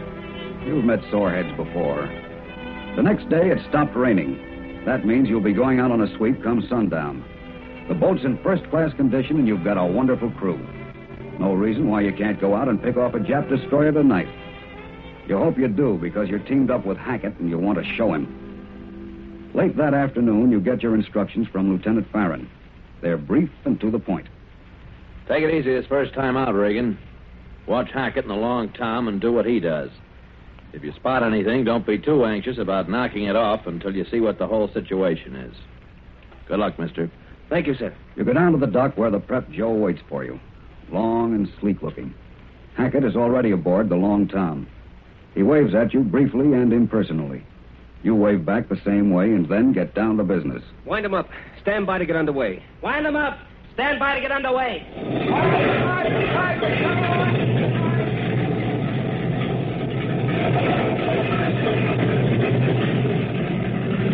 You've 0.66 0.86
met 0.86 1.00
soreheads 1.12 1.56
before. 1.56 2.08
The 2.96 3.04
next 3.04 3.30
day, 3.30 3.52
it 3.52 3.60
stopped 3.70 3.96
raining. 3.96 4.53
That 4.86 5.06
means 5.06 5.30
you'll 5.30 5.42
be 5.42 5.54
going 5.54 5.80
out 5.80 5.92
on 5.92 6.02
a 6.02 6.18
sweep 6.18 6.44
come 6.44 6.66
sundown. 6.70 7.24
The 7.88 7.94
boat's 7.94 8.24
in 8.24 8.38
first 8.44 8.70
class 8.70 8.94
condition, 8.94 9.38
and 9.38 9.48
you've 9.48 9.64
got 9.64 9.78
a 9.78 9.86
wonderful 9.86 10.32
crew. 10.32 10.58
No 11.40 11.54
reason 11.54 11.90
why 11.90 12.02
you 12.02 12.14
can't 12.14 12.40
go 12.40 12.56
out 12.56 12.68
and 12.68 12.82
pick 12.82 12.98
off 12.98 13.14
a 13.14 13.20
Jap 13.20 13.50
destroyer 13.50 13.92
tonight. 13.92 14.28
You 15.28 15.38
hope 15.38 15.58
you 15.58 15.68
do, 15.68 15.98
because 16.02 16.30
you're 16.30 16.40
teamed 16.40 16.70
up 16.70 16.86
with 16.86 16.98
Hackett 16.98 17.40
and 17.40 17.50
you 17.50 17.58
want 17.58 17.78
to 17.78 17.96
show 17.96 18.14
him. 18.14 19.52
Late 19.54 19.78
that 19.78 19.94
afternoon, 19.94 20.52
you 20.52 20.60
get 20.60 20.84
your 20.84 20.96
instructions 20.96 21.48
from 21.48 21.72
Lieutenant 21.72 22.12
Farron. 22.12 22.50
They're 23.02 23.18
brief 23.18 23.50
and 23.66 23.80
to 23.82 23.92
the 23.92 24.00
point. 24.00 24.28
Take 25.28 25.44
it 25.44 25.54
easy 25.54 25.74
this 25.74 25.86
first 25.86 26.14
time 26.14 26.36
out, 26.36 26.54
Regan. 26.54 26.98
Watch 27.68 27.92
Hackett 27.92 28.26
and 28.26 28.32
the 28.32 28.36
Long 28.36 28.70
Tom 28.70 29.08
and 29.08 29.22
do 29.22 29.32
what 29.32 29.46
he 29.46 29.60
does. 29.60 29.90
If 30.74 30.84
you 30.84 30.92
spot 30.94 31.22
anything, 31.22 31.64
don't 31.64 31.86
be 31.86 32.00
too 32.00 32.26
anxious 32.26 32.58
about 32.58 32.90
knocking 32.90 33.26
it 33.26 33.36
off 33.36 33.68
until 33.68 33.96
you 33.96 34.06
see 34.10 34.20
what 34.20 34.40
the 34.40 34.48
whole 34.48 34.68
situation 34.74 35.36
is. 35.36 35.56
Good 36.48 36.60
luck, 36.60 36.80
mister. 36.80 37.12
Thank 37.50 37.68
you, 37.68 37.76
sir. 37.76 37.94
You 38.16 38.24
go 38.24 38.34
down 38.34 38.54
to 38.54 38.58
the 38.58 38.68
dock 38.68 38.98
where 38.98 39.12
the 39.12 39.20
prep 39.20 39.50
Joe 39.52 39.72
waits 39.72 40.02
for 40.10 40.26
you. 40.26 40.40
Long 40.92 41.36
and 41.36 41.48
sleek 41.60 41.84
looking. 41.84 42.14
Hackett 42.76 43.04
is 43.04 43.16
already 43.16 43.52
aboard 43.52 43.90
the 43.90 43.96
Long 43.96 44.28
Tom. 44.28 44.68
He 45.36 45.44
waves 45.44 45.76
at 45.76 45.94
you 45.94 46.02
briefly 46.02 46.54
and 46.54 46.74
impersonally. 46.74 47.44
You 48.02 48.16
wave 48.16 48.44
back 48.44 48.68
the 48.68 48.82
same 48.84 49.12
way 49.12 49.26
and 49.26 49.48
then 49.48 49.74
get 49.74 49.94
down 49.94 50.18
to 50.18 50.24
business. 50.24 50.64
Wind 50.86 51.06
them 51.06 51.14
up. 51.14 51.30
Stand 51.62 51.86
by 51.86 52.00
to 52.00 52.06
get 52.06 52.16
underway. 52.16 52.64
Wind 52.82 53.06
them 53.06 53.16
up. 53.16 53.38
Stand 53.76 54.00
by 54.00 54.16
to 54.16 54.22
get 54.22 54.32
underway. 54.32 54.86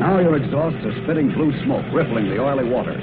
Now 0.10 0.18
your 0.18 0.38
exhausts 0.38 0.82
are 0.89 1.04
spitting 1.04 1.30
blue 1.38 1.54
smoke, 1.66 1.86
rippling 1.94 2.34
the 2.34 2.42
oily 2.42 2.66
water. 2.66 2.98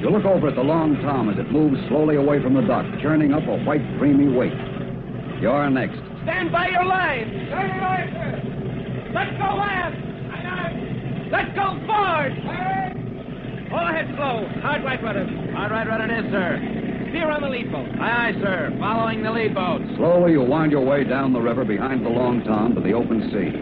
You 0.00 0.08
look 0.08 0.24
over 0.24 0.48
at 0.48 0.56
the 0.56 0.64
Long 0.64 0.96
Tom 1.04 1.28
as 1.28 1.36
it 1.36 1.52
moves 1.52 1.76
slowly 1.92 2.16
away 2.16 2.40
from 2.40 2.54
the 2.54 2.62
dock, 2.62 2.86
churning 3.02 3.34
up 3.36 3.44
a 3.44 3.60
white, 3.68 3.84
creamy 4.00 4.32
wake. 4.32 4.56
You're 5.44 5.68
next. 5.68 6.00
Stand 6.24 6.48
by 6.50 6.72
your 6.72 6.88
line. 6.88 7.28
Stand 7.52 7.76
your 7.76 7.92
sir. 8.08 9.12
Let's 9.12 9.36
go 9.36 9.52
aft. 9.52 10.00
Let's 11.28 11.52
go 11.52 11.76
forward. 11.84 12.32
All 13.68 13.86
ahead 13.92 14.08
slow. 14.16 14.48
Hard 14.64 14.80
right 14.80 15.02
rudder. 15.04 15.28
Hard 15.52 15.72
right 15.72 15.86
rudder 15.86 16.08
it 16.08 16.24
is, 16.24 16.32
sir. 16.32 16.56
Steer 17.12 17.28
on 17.28 17.42
the 17.44 17.52
lead 17.52 17.70
boat. 17.70 17.84
Aye, 18.00 18.32
aye, 18.32 18.34
sir. 18.40 18.72
Following 18.80 19.22
the 19.22 19.30
lead 19.30 19.52
boat. 19.54 19.84
Slowly 20.00 20.32
you 20.32 20.40
wind 20.40 20.72
your 20.72 20.86
way 20.86 21.04
down 21.04 21.34
the 21.34 21.40
river 21.40 21.66
behind 21.66 22.00
the 22.00 22.08
Long 22.08 22.42
Tom 22.44 22.74
to 22.76 22.80
the 22.80 22.96
open 22.96 23.28
sea. 23.28 23.52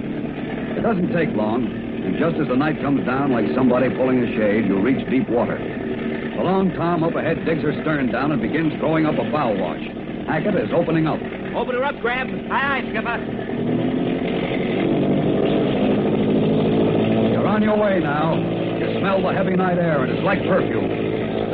It 0.79 0.83
doesn't 0.83 1.11
take 1.11 1.35
long, 1.35 1.84
and 2.05 2.19
just 2.21 2.37
as 2.37 2.49
the 2.49 2.57
night 2.57 2.81
comes 2.83 3.05
down 3.07 3.33
like 3.33 3.47
somebody 3.55 3.89
pulling 3.89 4.21
a 4.21 4.29
shade, 4.37 4.67
you 4.67 4.79
reach 4.79 5.09
deep 5.09 5.29
water. 5.29 5.57
The 5.57 6.43
Long 6.43 6.71
Tom 6.77 7.03
up 7.03 7.15
ahead 7.17 7.45
digs 7.47 7.63
her 7.63 7.73
stern 7.81 8.13
down 8.13 8.33
and 8.33 8.43
begins 8.43 8.75
throwing 8.77 9.07
up 9.07 9.15
a 9.17 9.25
bow 9.33 9.57
wash. 9.57 9.81
Hackett 10.29 10.55
is 10.57 10.69
opening 10.75 11.07
up. 11.07 11.17
Open 11.57 11.75
her 11.77 11.85
up, 11.85 11.97
Grab. 12.01 12.29
Aye, 12.29 12.53
aye, 12.53 12.83
Skipper. 12.93 13.17
You're 17.33 17.49
on 17.49 17.63
your 17.63 17.79
way 17.81 18.01
now. 18.01 18.37
You 18.37 19.01
smell 19.01 19.23
the 19.23 19.33
heavy 19.33 19.57
night 19.57 19.79
air, 19.79 20.05
and 20.05 20.13
it's 20.13 20.25
like 20.25 20.45
perfume. 20.45 20.89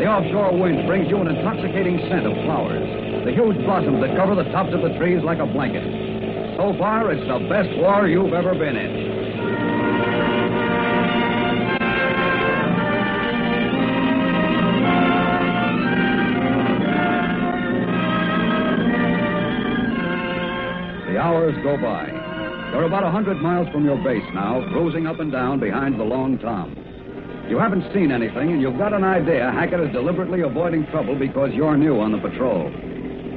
The 0.02 0.06
offshore 0.06 0.58
wind 0.58 0.86
brings 0.88 1.10
you 1.10 1.20
an 1.20 1.28
intoxicating 1.28 1.98
scent 2.08 2.26
of 2.26 2.32
flowers, 2.42 2.82
the 3.24 3.30
huge 3.30 3.58
blossoms 3.62 4.00
that 4.00 4.16
cover 4.16 4.34
the 4.34 4.50
tops 4.50 4.74
of 4.74 4.82
the 4.82 4.96
trees 4.98 5.22
like 5.22 5.38
a 5.38 5.46
blanket. 5.46 5.84
So 6.56 6.74
far, 6.74 7.12
it's 7.12 7.22
the 7.28 7.46
best 7.46 7.70
war 7.78 8.08
you've 8.08 8.32
ever 8.32 8.54
been 8.54 8.76
in. 8.76 9.09
Hours 21.50 21.64
go 21.64 21.76
by. 21.76 22.06
You're 22.72 22.84
about 22.84 23.04
a 23.04 23.10
hundred 23.10 23.38
miles 23.38 23.68
from 23.72 23.84
your 23.84 23.96
base 24.02 24.24
now, 24.32 24.64
cruising 24.70 25.06
up 25.06 25.18
and 25.18 25.32
down 25.32 25.58
behind 25.58 25.98
the 25.98 26.04
Long 26.04 26.38
Tom. 26.38 26.76
You 27.48 27.58
haven't 27.58 27.92
seen 27.92 28.12
anything, 28.12 28.52
and 28.52 28.62
you've 28.62 28.78
got 28.78 28.92
an 28.92 29.02
idea 29.02 29.50
Hackett 29.50 29.80
is 29.80 29.92
deliberately 29.92 30.42
avoiding 30.42 30.86
trouble 30.86 31.18
because 31.18 31.50
you're 31.52 31.76
new 31.76 31.98
on 31.98 32.12
the 32.12 32.18
patrol. 32.18 32.70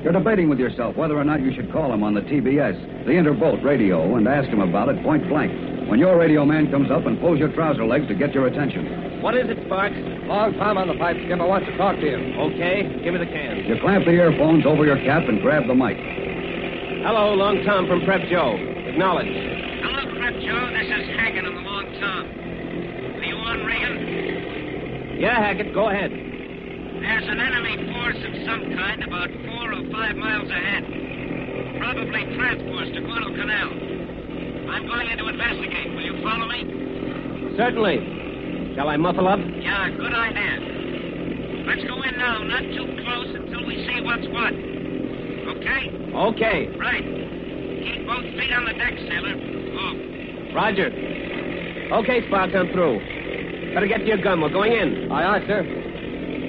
You're 0.04 0.14
debating 0.14 0.50
with 0.50 0.60
yourself 0.60 0.96
whether 0.96 1.18
or 1.18 1.24
not 1.24 1.42
you 1.42 1.54
should 1.56 1.72
call 1.72 1.92
him 1.92 2.04
on 2.04 2.14
the 2.14 2.22
TBS, 2.22 3.06
the 3.06 3.14
interboat 3.14 3.64
radio, 3.64 4.16
and 4.16 4.28
ask 4.28 4.50
him 4.50 4.60
about 4.60 4.90
it 4.90 5.02
point 5.02 5.28
blank. 5.30 5.90
When 5.90 6.00
your 6.00 6.18
radio 6.18 6.46
man 6.46 6.70
comes 6.70 6.92
up 6.92 7.06
and 7.06 7.20
pulls 7.20 7.40
your 7.40 7.52
trouser 7.54 7.86
legs 7.86 8.08
to 8.08 8.16
get 8.16 8.34
your 8.34 8.48
attention. 8.48 9.22
What 9.22 9.36
is 9.36 9.50
it, 9.50 9.58
Sparks? 9.66 9.96
Long 10.28 10.54
Tom 10.56 10.78
on 10.78 10.88
the 10.90 10.96
pipe, 10.96 11.18
Skipper 11.26 11.48
wants 11.48 11.68
to 11.68 11.78
talk 11.78 11.96
to 11.96 12.06
you. 12.06 12.18
Okay, 12.18 12.84
give 13.04 13.14
me 13.14 13.20
the 13.20 13.32
can. 13.32 13.66
You 13.66 13.80
clamp 13.80 14.06
the 14.06 14.12
earphones 14.12 14.66
over 14.66 14.86
your 14.86 14.98
cap 14.98 15.24
and 15.28 15.42
grab 15.42 15.68
the 15.68 15.76
mic. 15.76 16.23
Hello, 17.04 17.36
Long 17.36 17.60
Tom 17.68 17.84
from 17.86 18.00
Prep 18.08 18.24
Joe. 18.32 18.56
Acknowledge. 18.56 19.28
Hello, 19.28 20.08
Prep 20.16 20.40
Joe. 20.40 20.72
This 20.72 20.88
is 20.88 21.04
Hackett 21.20 21.44
on 21.44 21.52
the 21.52 21.60
Long 21.68 21.84
Tom. 22.00 22.24
Are 23.20 23.28
you 23.28 23.36
on, 23.36 23.60
Regan? 23.68 25.20
Yeah, 25.20 25.36
Hackett, 25.36 25.76
go 25.76 25.92
ahead. 25.92 26.12
There's 26.12 27.28
an 27.28 27.44
enemy 27.44 27.92
force 27.92 28.16
of 28.24 28.32
some 28.48 28.72
kind 28.80 29.04
about 29.04 29.28
four 29.36 29.76
or 29.76 29.84
five 29.92 30.16
miles 30.16 30.48
ahead. 30.48 30.88
Probably 31.84 32.24
transports 32.40 32.96
to 32.96 33.02
Guadalcanal. 33.04 34.72
I'm 34.72 34.88
going 34.88 35.12
in 35.12 35.18
to 35.20 35.28
investigate. 35.28 35.92
Will 35.92 36.08
you 36.08 36.24
follow 36.24 36.48
me? 36.48 36.64
Certainly. 37.60 38.80
Shall 38.80 38.88
I 38.88 38.96
muffle 38.96 39.28
up? 39.28 39.44
Yeah, 39.60 39.92
good 39.92 40.16
idea. 40.16 41.68
Let's 41.68 41.84
go 41.84 42.00
in 42.00 42.16
now, 42.16 42.48
not 42.48 42.64
too 42.64 42.88
close 43.04 43.36
until 43.36 43.68
we 43.68 43.76
see 43.92 44.00
what's 44.00 44.24
what. 44.32 44.73
Okay? 45.58 45.84
Okay. 46.14 46.60
Right. 46.78 47.04
Keep 47.04 48.08
both 48.08 48.24
feet 48.38 48.54
on 48.54 48.66
the 48.66 48.74
deck, 48.74 48.94
sailor. 49.10 49.36
Off. 49.36 50.56
Roger. 50.56 50.88
Okay, 51.94 52.26
Sparks, 52.28 52.54
I'm 52.56 52.72
through. 52.72 53.00
Better 53.74 53.88
get 53.88 54.00
to 54.00 54.06
your 54.06 54.22
gun. 54.22 54.42
We're 54.42 54.50
going 54.50 54.72
in. 54.74 55.12
Aye, 55.12 55.38
aye, 55.38 55.48
sir. 55.48 55.64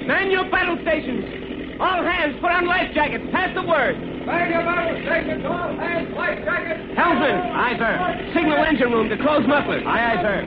Man 0.07 0.29
your 0.31 0.49
battle 0.49 0.77
stations. 0.81 1.77
All 1.79 2.03
hands 2.03 2.35
put 2.39 2.51
on 2.51 2.67
life 2.67 2.93
jackets. 2.93 3.25
Pass 3.31 3.53
the 3.55 3.63
word. 3.63 3.97
Man 4.25 4.51
your 4.51 4.61
battle 4.61 5.01
stations. 5.05 5.43
All 5.45 5.75
hands, 5.77 6.13
life 6.15 6.39
jackets. 6.45 6.81
Helmsman. 6.95 7.35
Aye, 7.35 7.77
sir. 7.77 8.31
Signal 8.33 8.63
engine 8.65 8.91
room 8.91 9.09
to 9.09 9.17
close 9.17 9.45
mufflers. 9.47 9.83
Aye, 9.85 10.13
aye, 10.13 10.21
sir. 10.21 10.45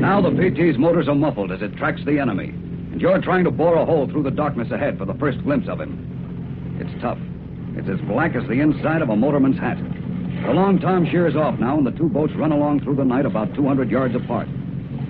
Now 0.00 0.20
the 0.20 0.30
PT's 0.30 0.78
motors 0.78 1.08
are 1.08 1.14
muffled 1.14 1.50
as 1.50 1.60
it 1.62 1.76
tracks 1.76 2.00
the 2.06 2.18
enemy, 2.20 2.54
and 2.96 3.02
you're 3.02 3.20
trying 3.20 3.44
to 3.44 3.50
bore 3.50 3.76
a 3.76 3.84
hole 3.84 4.08
through 4.08 4.22
the 4.22 4.30
darkness 4.30 4.70
ahead 4.70 4.96
for 4.96 5.04
the 5.04 5.12
first 5.20 5.36
glimpse 5.42 5.68
of 5.68 5.78
him. 5.78 6.80
It's 6.80 7.02
tough. 7.02 7.18
It's 7.76 7.90
as 7.90 8.00
black 8.08 8.34
as 8.34 8.48
the 8.48 8.58
inside 8.58 9.02
of 9.02 9.10
a 9.10 9.14
motorman's 9.14 9.58
hat. 9.60 9.76
The 9.76 10.54
Long 10.54 10.78
Tom 10.80 11.04
shears 11.10 11.36
off 11.36 11.60
now, 11.60 11.76
and 11.76 11.86
the 11.86 11.90
two 11.90 12.08
boats 12.08 12.32
run 12.36 12.52
along 12.52 12.80
through 12.80 12.96
the 12.96 13.04
night 13.04 13.26
about 13.26 13.54
200 13.54 13.90
yards 13.90 14.14
apart. 14.14 14.48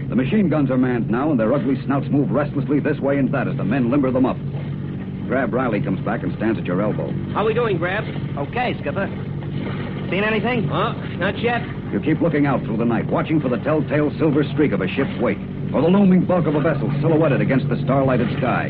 The 0.08 0.16
machine 0.16 0.48
guns 0.48 0.68
are 0.72 0.76
manned 0.76 1.08
now, 1.08 1.30
and 1.30 1.38
their 1.38 1.54
ugly 1.54 1.80
snouts 1.84 2.08
move 2.10 2.28
restlessly 2.32 2.80
this 2.80 2.98
way 2.98 3.18
and 3.18 3.32
that 3.32 3.46
as 3.46 3.56
the 3.56 3.62
men 3.62 3.88
limber 3.88 4.10
them 4.10 4.26
up. 4.26 4.36
Grab 5.28 5.54
Riley 5.54 5.80
comes 5.80 6.04
back 6.04 6.24
and 6.24 6.34
stands 6.38 6.58
at 6.58 6.66
your 6.66 6.82
elbow. 6.82 7.12
How 7.34 7.42
are 7.42 7.46
we 7.46 7.54
doing, 7.54 7.78
Grab? 7.78 8.02
Okay, 8.36 8.74
Skipper. 8.80 9.06
Seen 10.10 10.24
anything? 10.24 10.66
Huh? 10.66 10.92
Not 11.18 11.38
yet. 11.38 11.62
You 11.92 12.00
keep 12.00 12.20
looking 12.20 12.46
out 12.46 12.64
through 12.64 12.78
the 12.78 12.84
night, 12.84 13.06
watching 13.06 13.40
for 13.40 13.48
the 13.48 13.58
telltale 13.58 14.10
silver 14.18 14.42
streak 14.42 14.72
of 14.72 14.80
a 14.80 14.88
ship's 14.88 15.16
wake, 15.20 15.38
or 15.74 15.82
the 15.82 15.88
looming 15.88 16.24
bulk 16.24 16.46
of 16.46 16.54
a 16.54 16.60
vessel 16.60 16.90
silhouetted 17.00 17.40
against 17.40 17.68
the 17.68 17.76
starlighted 17.76 18.30
sky. 18.38 18.66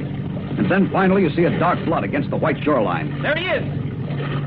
And 0.58 0.70
then 0.70 0.90
finally 0.90 1.22
you 1.22 1.30
see 1.36 1.44
a 1.44 1.58
dark 1.58 1.84
blot 1.84 2.04
against 2.04 2.30
the 2.30 2.36
white 2.36 2.56
shoreline. 2.64 3.20
There 3.22 3.36
he 3.36 3.44
is. 3.46 3.62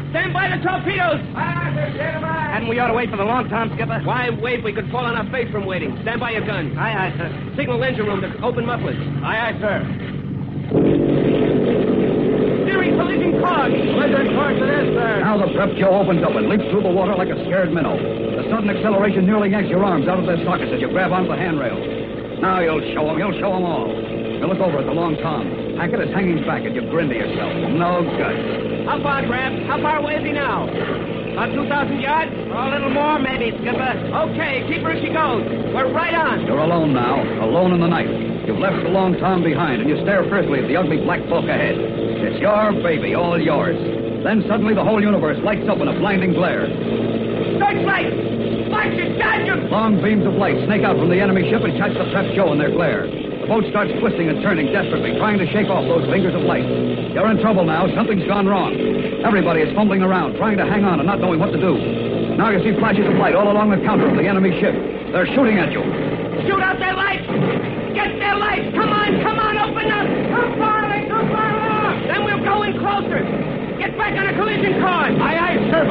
Stand 0.10 0.34
by 0.34 0.50
the 0.50 0.58
torpedoes. 0.66 1.22
Aye, 1.38 1.54
aye, 1.54 1.74
sir! 1.76 1.94
Stand 1.94 2.22
by! 2.22 2.34
Hadn't 2.50 2.68
we 2.68 2.80
ought 2.80 2.88
to 2.88 2.98
wait 2.98 3.12
for 3.12 3.18
the 3.18 3.24
long 3.24 3.48
Tom, 3.48 3.70
Skipper? 3.76 4.02
Why 4.04 4.32
wait? 4.32 4.64
We 4.64 4.74
could 4.74 4.90
fall 4.90 5.06
on 5.06 5.16
our 5.16 5.30
face 5.30 5.52
from 5.52 5.68
waiting. 5.68 5.96
Stand 6.02 6.20
by 6.20 6.32
your 6.32 6.46
gun. 6.46 6.76
Aye, 6.78 7.14
aye, 7.14 7.14
sir. 7.18 7.54
Signal 7.56 7.84
engine 7.84 8.06
room 8.08 8.22
to 8.22 8.42
open 8.42 8.66
mufflers. 8.66 8.98
Aye, 9.22 9.54
aye, 9.54 9.60
sir. 9.62 9.86
Steering 12.66 12.98
collision 12.98 13.38
course. 13.38 13.70
Blizzard 13.70 14.34
course 14.34 14.58
it 14.58 14.70
is, 14.82 14.88
sir. 14.98 15.20
Now 15.22 15.38
the 15.38 15.54
prep 15.54 15.78
Joe 15.78 15.94
opens 16.02 16.24
up 16.26 16.34
and 16.34 16.50
leaps 16.50 16.66
through 16.74 16.82
the 16.82 16.90
water 16.90 17.14
like 17.14 17.30
a 17.30 17.38
scared 17.46 17.70
minnow. 17.72 17.94
The 17.94 18.50
sudden 18.50 18.70
acceleration 18.70 19.28
nearly 19.28 19.52
yanks 19.52 19.70
your 19.70 19.86
arms 19.86 20.08
out 20.08 20.18
of 20.18 20.26
their 20.26 20.42
sockets 20.44 20.72
as 20.74 20.82
you 20.82 20.90
grab 20.90 21.12
onto 21.12 21.30
the 21.30 21.38
handrail. 21.38 21.99
Now 22.42 22.60
you'll 22.62 22.82
show 22.94 23.10
'em. 23.10 23.20
You'll 23.20 23.38
show 23.40 23.52
them 23.52 23.66
all. 23.66 23.92
You 23.92 24.48
look 24.48 24.60
over 24.60 24.80
at 24.80 24.86
the 24.86 24.94
long 24.94 25.18
Tom. 25.18 25.76
Hackett 25.76 26.00
is 26.00 26.14
hanging 26.14 26.46
back 26.46 26.64
and 26.64 26.74
you 26.74 26.82
grin 26.88 27.10
to 27.10 27.16
yourself. 27.16 27.52
No 27.76 28.04
good. 28.16 28.88
How 28.88 29.00
far, 29.04 29.26
Grab? 29.26 29.52
How 29.68 29.78
far 29.82 29.98
away 30.00 30.16
is 30.16 30.24
he 30.24 30.32
now? 30.32 30.64
About 31.34 31.54
2,000 31.54 32.00
yards? 32.00 32.32
A 32.32 32.70
little 32.72 32.90
more, 32.90 33.20
maybe, 33.20 33.52
Skipper. 33.60 33.92
Okay, 34.32 34.64
keep 34.68 34.82
her 34.84 34.92
as 34.92 35.02
she 35.04 35.10
goes. 35.10 35.44
We're 35.76 35.92
right 35.92 36.14
on. 36.14 36.46
You're 36.48 36.60
alone 36.60 36.94
now, 36.94 37.22
alone 37.44 37.74
in 37.74 37.82
the 37.82 37.88
night. 37.88 38.10
You've 38.48 38.60
left 38.60 38.84
the 38.84 38.90
long 38.90 39.16
Tom 39.20 39.44
behind, 39.44 39.82
and 39.82 39.90
you 39.90 40.02
stare 40.02 40.24
fiercely 40.24 40.60
at 40.60 40.68
the 40.68 40.76
ugly 40.76 40.98
black 40.98 41.28
bulk 41.30 41.46
ahead. 41.46 41.76
It's 41.78 42.40
your 42.40 42.72
baby, 42.82 43.16
all 43.16 43.40
yours. 43.40 43.78
Then 44.24 44.44
suddenly 44.48 44.74
the 44.74 44.84
whole 44.84 45.02
universe 45.02 45.38
lights 45.44 45.70
up 45.70 45.80
in 45.80 45.88
a 45.88 45.94
blinding 45.94 46.34
glare. 46.34 46.68
Searchlight! 47.60 48.59
Flash 48.80 48.96
it, 48.96 49.20
dodge! 49.20 49.52
Long 49.68 50.00
beams 50.00 50.24
of 50.24 50.40
light 50.40 50.56
snake 50.64 50.88
out 50.88 50.96
from 50.96 51.12
the 51.12 51.20
enemy 51.20 51.44
ship 51.52 51.68
and 51.68 51.76
catch 51.76 51.92
the 52.00 52.08
Prep 52.16 52.32
Joe 52.32 52.56
in 52.56 52.64
their 52.64 52.72
glare. 52.72 53.12
The 53.12 53.44
boat 53.44 53.68
starts 53.68 53.92
twisting 54.00 54.32
and 54.32 54.40
turning 54.40 54.72
desperately, 54.72 55.20
trying 55.20 55.36
to 55.36 55.48
shake 55.52 55.68
off 55.68 55.84
those 55.84 56.08
fingers 56.08 56.32
of 56.32 56.48
light. 56.48 56.64
You're 56.64 57.28
in 57.28 57.44
trouble 57.44 57.68
now. 57.68 57.92
Something's 57.92 58.24
gone 58.24 58.48
wrong. 58.48 58.72
Everybody 59.28 59.68
is 59.68 59.76
fumbling 59.76 60.00
around, 60.00 60.40
trying 60.40 60.56
to 60.64 60.66
hang 60.66 60.88
on 60.88 61.04
and 61.04 61.08
not 61.12 61.20
knowing 61.20 61.44
what 61.44 61.52
to 61.52 61.60
do. 61.60 61.76
Now 62.40 62.56
you 62.56 62.64
see 62.64 62.72
flashes 62.80 63.04
of 63.04 63.20
light 63.20 63.36
all 63.36 63.52
along 63.52 63.76
the 63.76 63.84
counter 63.84 64.08
of 64.08 64.16
the 64.16 64.24
enemy 64.24 64.56
ship. 64.64 64.72
They're 65.12 65.28
shooting 65.36 65.60
at 65.60 65.76
you. 65.76 65.84
Shoot 66.48 66.64
out 66.64 66.80
their 66.80 66.96
lights! 66.96 67.28
Get 67.92 68.16
their 68.16 68.40
lights! 68.40 68.72
Come 68.80 68.96
on, 68.96 69.12
come 69.20 69.44
on, 69.44 69.60
open 69.60 69.92
up! 69.92 70.08
Too 70.08 70.56
far, 70.56 70.88
too 71.04 71.24
far 71.36 71.52
off! 71.68 72.00
Then 72.08 72.24
we'll 72.24 72.48
go 72.48 72.64
in 72.64 72.80
closer. 72.80 73.28
Get 73.76 74.00
back 74.00 74.16
on 74.16 74.24
a 74.24 74.34
collision 74.40 74.80
course! 74.80 75.20
Aye, 75.20 75.36
aye, 75.36 75.60
sir, 75.68 75.84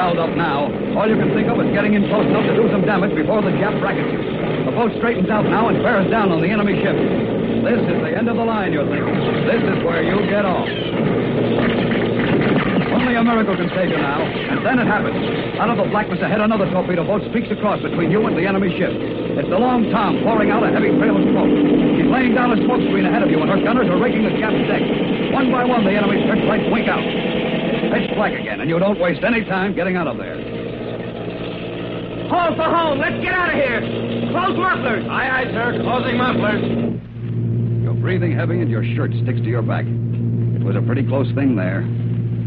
Fouled 0.00 0.16
up 0.16 0.32
now. 0.32 0.64
All 0.96 1.04
you 1.04 1.12
can 1.20 1.28
think 1.36 1.44
of 1.52 1.60
is 1.60 1.68
getting 1.76 1.92
in 1.92 2.08
close 2.08 2.24
enough 2.24 2.48
to 2.48 2.56
do 2.56 2.64
some 2.72 2.88
damage 2.88 3.12
before 3.12 3.44
the 3.44 3.52
Jap 3.60 3.76
brackets 3.84 4.08
you. 4.08 4.64
The 4.64 4.72
boat 4.72 4.96
straightens 4.96 5.28
out 5.28 5.44
now 5.44 5.68
and 5.68 5.76
bears 5.84 6.08
down 6.08 6.32
on 6.32 6.40
the 6.40 6.48
enemy 6.48 6.80
ship. 6.80 6.96
This 6.96 7.84
is 7.84 8.00
the 8.00 8.16
end 8.16 8.32
of 8.32 8.40
the 8.40 8.46
line, 8.48 8.72
you're 8.72 8.88
thinking. 8.88 9.12
This 9.44 9.60
is 9.60 9.84
where 9.84 10.00
you 10.00 10.24
get 10.24 10.48
off. 10.48 10.64
Only 12.96 13.12
a 13.12 13.20
miracle 13.20 13.52
can 13.60 13.68
save 13.76 13.92
you 13.92 14.00
now. 14.00 14.24
And 14.24 14.64
then 14.64 14.80
it 14.80 14.88
happens. 14.88 15.20
Out 15.60 15.68
of 15.68 15.76
the 15.76 15.84
blackness 15.92 16.24
ahead, 16.24 16.40
another 16.40 16.64
torpedo 16.72 17.04
boat 17.04 17.20
streaks 17.28 17.52
across 17.52 17.84
between 17.84 18.08
you 18.08 18.24
and 18.24 18.32
the 18.32 18.48
enemy 18.48 18.72
ship. 18.80 18.96
It's 19.36 19.52
the 19.52 19.60
Long 19.60 19.84
Tom 19.92 20.24
pouring 20.24 20.48
out 20.48 20.64
a 20.64 20.72
heavy 20.72 20.96
trail 20.96 21.12
of 21.12 21.28
smoke. 21.28 21.52
She's 22.00 22.08
laying 22.08 22.32
down 22.32 22.56
a 22.56 22.58
smoke 22.64 22.80
screen 22.88 23.04
ahead 23.04 23.20
of 23.20 23.28
you, 23.28 23.36
and 23.44 23.52
her 23.52 23.60
gunners 23.60 23.92
are 23.92 24.00
raking 24.00 24.24
the 24.24 24.32
Jap's 24.40 24.64
deck. 24.64 24.80
One 25.36 25.52
by 25.52 25.68
one, 25.68 25.84
the 25.84 25.92
enemy's 25.92 26.24
searchlights 26.24 26.72
wink 26.72 26.88
out. 26.88 27.04
Pitch 27.92 28.10
black 28.14 28.32
again, 28.38 28.60
and 28.60 28.70
you 28.70 28.78
don't 28.78 28.98
waste 29.00 29.24
any 29.24 29.44
time 29.44 29.74
getting 29.74 29.96
out 29.96 30.06
of 30.06 30.16
there. 30.16 30.36
Hold 32.30 32.56
for 32.56 32.70
home. 32.70 32.98
Let's 33.00 33.22
get 33.22 33.34
out 33.34 33.48
of 33.48 33.56
here. 33.56 33.80
Close 34.30 34.56
mufflers. 34.56 35.04
Aye, 35.10 35.30
aye, 35.30 35.44
sir. 35.50 35.80
Closing 35.82 36.16
mufflers. 36.16 36.62
You're 37.82 37.94
breathing 37.94 38.36
heavy, 38.36 38.60
and 38.60 38.70
your 38.70 38.84
shirt 38.94 39.10
sticks 39.22 39.40
to 39.40 39.46
your 39.46 39.62
back. 39.62 39.84
It 39.84 40.62
was 40.62 40.76
a 40.76 40.82
pretty 40.82 41.02
close 41.02 41.26
thing 41.34 41.56
there. 41.56 41.82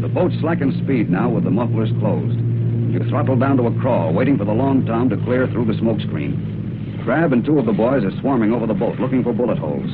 The 0.00 0.08
boat 0.08 0.32
slackens 0.40 0.74
speed 0.82 1.10
now 1.10 1.28
with 1.28 1.44
the 1.44 1.50
mufflers 1.50 1.90
closed. 2.00 2.38
You 2.38 3.00
throttle 3.10 3.36
down 3.36 3.58
to 3.58 3.66
a 3.66 3.80
crawl, 3.80 4.14
waiting 4.14 4.38
for 4.38 4.44
the 4.44 4.52
long 4.52 4.86
tom 4.86 5.10
to 5.10 5.16
clear 5.18 5.46
through 5.48 5.66
the 5.66 5.78
smoke 5.78 6.00
screen. 6.00 7.00
Grab 7.04 7.32
and 7.32 7.44
two 7.44 7.58
of 7.58 7.66
the 7.66 7.72
boys 7.72 8.04
are 8.04 8.20
swarming 8.20 8.52
over 8.52 8.66
the 8.66 8.72
boat 8.72 8.98
looking 8.98 9.22
for 9.22 9.34
bullet 9.34 9.58
holes. 9.58 9.90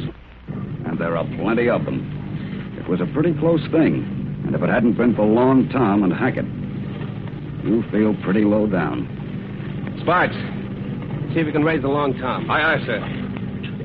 And 0.87 0.99
there 0.99 1.16
are 1.16 1.25
plenty 1.42 1.69
of 1.69 1.85
them. 1.85 2.76
It 2.78 2.88
was 2.88 3.00
a 3.00 3.07
pretty 3.12 3.35
close 3.35 3.62
thing, 3.73 4.19
and 4.50 4.57
if 4.57 4.69
it 4.69 4.69
hadn't 4.69 4.97
been 4.97 5.14
for 5.14 5.25
Long 5.25 5.69
Tom 5.69 6.02
and 6.02 6.12
Hackett, 6.12 6.45
you 7.64 7.85
feel 7.92 8.16
pretty 8.25 8.42
low 8.42 8.66
down. 8.66 9.07
Sparks, 10.02 10.35
see 11.33 11.38
if 11.38 11.47
you 11.47 11.52
can 11.52 11.62
raise 11.62 11.83
the 11.83 11.88
Long 11.88 12.19
Tom. 12.19 12.50
Aye, 12.50 12.75
aye, 12.75 12.85
sir. 12.85 12.99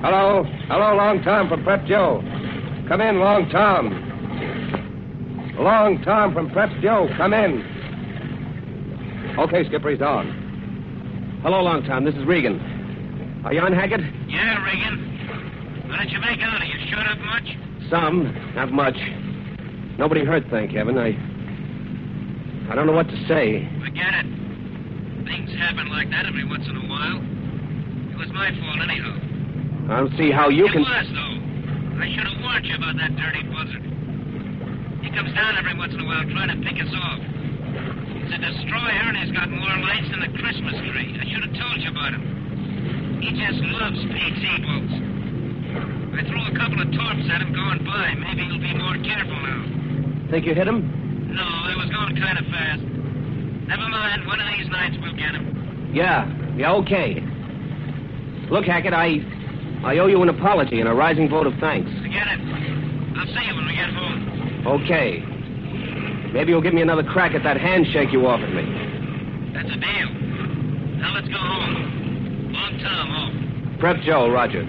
Hello. 0.02 0.44
Hello, 0.68 0.96
Long 0.96 1.22
Tom 1.22 1.50
from 1.50 1.64
Prep 1.64 1.86
Joe. 1.86 2.20
Come 2.88 3.00
in, 3.00 3.20
Long 3.20 3.48
Tom. 3.50 3.94
Long 5.60 6.02
Tom 6.02 6.34
from 6.34 6.50
Prep 6.50 6.72
Joe. 6.82 7.10
Come 7.16 7.36
in. 7.36 7.62
Okay, 9.38 9.68
Skipper, 9.68 9.92
he's 9.92 10.02
on. 10.02 11.40
Hello, 11.44 11.62
Long 11.62 11.84
Tom. 11.84 12.06
This 12.06 12.16
is 12.16 12.26
Regan. 12.26 13.44
Are 13.46 13.54
you 13.54 13.62
on, 13.62 13.72
Hackett? 13.72 14.02
Yeah, 14.28 14.66
Regan. 14.66 15.86
What 15.90 16.00
did 16.00 16.12
you 16.12 16.20
make 16.22 16.42
out? 16.42 16.60
Are 16.60 16.66
you 16.66 16.90
shot 16.90 17.06
up 17.06 17.20
much? 17.20 17.56
Some, 17.92 18.34
not 18.56 18.72
much. 18.72 18.98
Nobody 19.98 20.25
hurt, 20.25 20.44
thank 20.51 20.72
heaven. 20.72 20.98
I. 20.98 21.16
I 22.70 22.75
don't 22.75 22.88
know 22.88 22.98
what 22.98 23.08
to 23.08 23.18
say. 23.27 23.64
Forget 23.79 24.25
it. 24.25 24.27
Things 25.25 25.53
happen 25.55 25.88
like 25.90 26.10
that 26.10 26.25
every 26.25 26.44
once 26.44 26.66
in 26.68 26.75
a 26.75 26.86
while. 26.90 27.22
It 28.12 28.18
was 28.18 28.29
my 28.34 28.50
fault, 28.60 28.81
anyhow. 28.81 29.16
I 29.94 30.01
don't 30.01 30.14
see 30.18 30.31
how 30.31 30.50
you 30.50 30.66
it 30.66 30.74
can. 30.74 30.81
was, 30.81 31.08
though. 31.14 31.36
I 32.01 32.10
should 32.12 32.25
have 32.27 32.38
warned 32.42 32.66
you 32.66 32.75
about 32.75 32.98
that 32.98 33.16
dirty 33.16 33.44
buzzard. 33.48 33.86
He 35.05 35.14
comes 35.14 35.31
down 35.38 35.55
every 35.62 35.77
once 35.77 35.94
in 35.94 36.01
a 36.01 36.08
while 36.10 36.25
trying 36.34 36.51
to 36.51 36.60
pick 36.66 36.75
us 36.81 36.90
off. 36.92 37.22
He's 37.22 38.34
a 38.34 38.42
destroyer, 38.42 39.05
and 39.14 39.18
he's 39.22 39.31
got 39.31 39.48
more 39.48 39.77
lights 39.86 40.10
than 40.10 40.25
a 40.25 40.31
Christmas 40.36 40.75
tree. 40.90 41.14
I 41.22 41.24
should 41.29 41.46
have 41.46 41.55
told 41.55 41.77
you 41.86 41.94
about 41.94 42.18
him. 42.18 43.22
He 43.22 43.29
just 43.38 43.62
loves 43.77 44.01
PT 44.10 44.44
boats. 44.66 44.96
I 46.18 46.22
threw 46.25 46.42
a 46.50 46.55
couple 46.58 46.81
of 46.81 46.90
torps 46.92 47.29
at 47.29 47.46
him 47.46 47.53
going 47.53 47.86
by. 47.86 48.18
Maybe 48.18 48.44
he'll 48.50 48.60
be 48.60 48.74
more 48.74 48.98
careful 49.05 49.38
now. 49.38 49.62
Think 50.29 50.46
you 50.46 50.55
hit 50.55 50.68
him? 50.68 51.33
No, 51.33 51.44
I 51.44 51.75
was 51.77 51.90
going 51.90 52.16
kind 52.18 52.38
of 52.38 52.46
fast. 52.46 52.81
Never 52.81 53.88
mind. 53.90 54.25
One 54.27 54.40
of 54.40 54.48
these 54.57 54.68
nights 54.70 54.96
we'll 55.01 55.16
get 55.16 55.35
him. 55.35 55.92
Yeah. 55.94 56.25
Yeah, 56.55 56.74
okay. 56.74 57.22
Look, 58.50 58.66
Hackett, 58.66 58.94
I. 58.94 59.20
I 59.83 59.98
owe 60.00 60.07
you 60.07 60.22
an 60.24 60.29
apology 60.29 60.79
and 60.79 60.90
a 60.90 60.94
rising 60.94 61.29
vote 61.29 61.46
of 61.46 61.53
thanks. 61.59 61.92
Forget 62.01 62.25
it. 62.27 62.40
I'll 63.18 63.27
see 63.27 63.46
you 63.46 63.55
when 63.55 63.68
we 63.68 63.75
get 63.75 63.90
home. 63.94 64.81
Okay. 64.81 65.22
Maybe 66.33 66.51
you'll 66.51 66.61
give 66.61 66.74
me 66.74 66.81
another 66.81 67.03
crack 67.03 67.33
at 67.35 67.44
that 67.44 67.57
handshake 67.57 68.11
you 68.11 68.25
offered 68.25 68.53
me. 68.53 68.66
That's 69.53 69.70
a 69.70 69.77
deal. 69.77 70.09
Now 71.00 71.14
let's 71.14 71.27
go 71.27 71.38
home. 71.38 72.51
Long 72.51 72.79
Tom 72.79 73.09
home. 73.09 73.77
Prep 73.79 74.01
Joe, 74.01 74.29
Roger. 74.29 74.66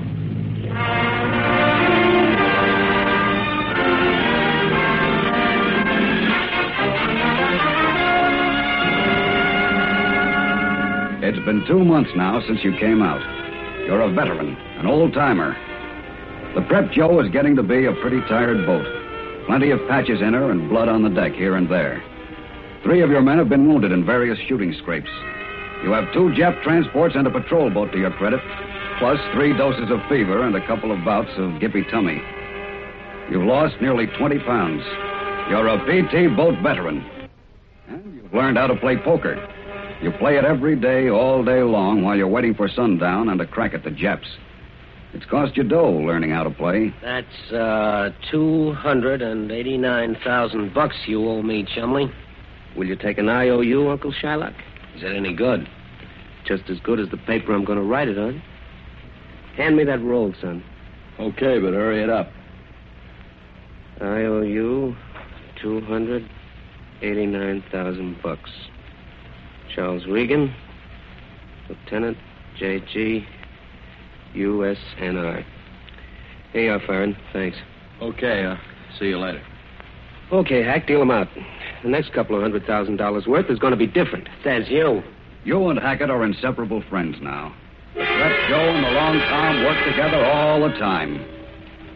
Been 11.46 11.64
two 11.64 11.84
months 11.84 12.10
now 12.16 12.42
since 12.48 12.58
you 12.64 12.76
came 12.76 13.00
out. 13.00 13.22
You're 13.86 14.00
a 14.00 14.10
veteran, 14.10 14.56
an 14.82 14.86
old 14.86 15.14
timer. 15.14 15.54
The 16.56 16.62
Prep 16.62 16.90
Joe 16.90 17.20
is 17.20 17.30
getting 17.30 17.54
to 17.54 17.62
be 17.62 17.86
a 17.86 17.94
pretty 18.02 18.18
tired 18.22 18.66
boat. 18.66 18.84
Plenty 19.46 19.70
of 19.70 19.78
patches 19.86 20.20
in 20.20 20.34
her 20.34 20.50
and 20.50 20.68
blood 20.68 20.88
on 20.88 21.04
the 21.04 21.08
deck 21.08 21.34
here 21.34 21.54
and 21.54 21.70
there. 21.70 22.02
Three 22.82 23.00
of 23.00 23.10
your 23.10 23.22
men 23.22 23.38
have 23.38 23.48
been 23.48 23.68
wounded 23.68 23.92
in 23.92 24.04
various 24.04 24.36
shooting 24.48 24.74
scrapes. 24.82 25.10
You 25.84 25.92
have 25.92 26.12
two 26.12 26.34
Jap 26.34 26.60
transports 26.64 27.14
and 27.14 27.28
a 27.28 27.30
patrol 27.30 27.70
boat 27.70 27.92
to 27.92 27.98
your 27.98 28.10
credit, 28.18 28.40
plus 28.98 29.20
three 29.32 29.56
doses 29.56 29.88
of 29.88 30.00
fever 30.08 30.42
and 30.42 30.56
a 30.56 30.66
couple 30.66 30.90
of 30.90 31.04
bouts 31.04 31.30
of 31.38 31.60
gippy 31.60 31.88
tummy. 31.92 32.20
You've 33.30 33.46
lost 33.46 33.80
nearly 33.80 34.08
20 34.18 34.40
pounds. 34.40 34.82
You're 35.48 35.68
a 35.68 35.78
PT 35.78 36.36
boat 36.36 36.60
veteran. 36.60 37.06
And 37.86 38.16
you've 38.16 38.34
learned 38.34 38.58
how 38.58 38.66
to 38.66 38.74
play 38.74 38.96
poker. 38.96 39.36
You 40.02 40.12
play 40.12 40.36
it 40.36 40.44
every 40.44 40.76
day, 40.76 41.08
all 41.08 41.42
day 41.42 41.62
long, 41.62 42.04
while 42.04 42.14
you're 42.16 42.28
waiting 42.28 42.54
for 42.54 42.68
sundown 42.68 43.30
and 43.30 43.40
a 43.40 43.46
crack 43.46 43.72
at 43.72 43.82
the 43.82 43.90
Japs. 43.90 44.28
It's 45.14 45.24
cost 45.24 45.56
you 45.56 45.62
dough 45.62 45.90
learning 45.90 46.28
how 46.30 46.42
to 46.42 46.50
play. 46.50 46.92
That's, 47.00 47.50
uh, 47.50 48.10
289,000 48.30 50.74
bucks 50.74 50.96
you 51.06 51.26
owe 51.26 51.40
me, 51.42 51.64
Chumley. 51.64 52.12
Will 52.76 52.86
you 52.86 52.96
take 52.96 53.16
an 53.16 53.30
IOU, 53.30 53.88
Uncle 53.88 54.12
Shylock? 54.12 54.52
Is 54.94 55.00
that 55.02 55.14
any 55.14 55.32
good? 55.32 55.66
Just 56.44 56.68
as 56.68 56.78
good 56.80 57.00
as 57.00 57.08
the 57.08 57.16
paper 57.16 57.54
I'm 57.54 57.64
going 57.64 57.78
to 57.78 57.84
write 57.84 58.08
it 58.08 58.18
on. 58.18 58.42
Hand 59.56 59.76
me 59.76 59.84
that 59.84 60.02
roll, 60.02 60.34
son. 60.40 60.62
Okay, 61.18 61.58
but 61.58 61.72
hurry 61.72 62.02
it 62.02 62.10
up. 62.10 62.30
IOU, 64.02 64.94
289,000 65.62 68.22
bucks. 68.22 68.50
Charles 69.76 70.06
Regan, 70.06 70.54
Lieutenant 71.68 72.16
J.G. 72.58 73.26
USNR. 74.34 75.44
Here 76.54 76.62
you 76.62 76.72
are, 76.72 76.80
Farron. 76.80 77.14
Thanks. 77.34 77.58
Okay, 78.00 78.44
uh, 78.44 78.56
see 78.98 79.08
you 79.08 79.18
later. 79.18 79.42
Okay, 80.32 80.62
Hack, 80.62 80.86
deal 80.86 81.02
'em 81.02 81.10
out. 81.10 81.28
The 81.82 81.90
next 81.90 82.14
couple 82.14 82.34
of 82.36 82.42
hundred 82.42 82.64
thousand 82.64 82.96
dollars 82.96 83.26
worth 83.26 83.50
is 83.50 83.58
going 83.58 83.72
to 83.72 83.76
be 83.76 83.86
different. 83.86 84.28
That's 84.42 84.68
you. 84.70 85.02
You 85.44 85.68
and 85.68 85.78
Hackett 85.78 86.08
are 86.08 86.24
inseparable 86.24 86.82
friends 86.88 87.16
now. 87.20 87.54
Prep 87.94 88.48
Joe 88.48 88.70
and 88.70 88.84
the 88.84 88.90
Long 88.90 89.18
Tom 89.20 89.62
work 89.62 89.84
together 89.86 90.24
all 90.24 90.66
the 90.66 90.74
time. 90.78 91.22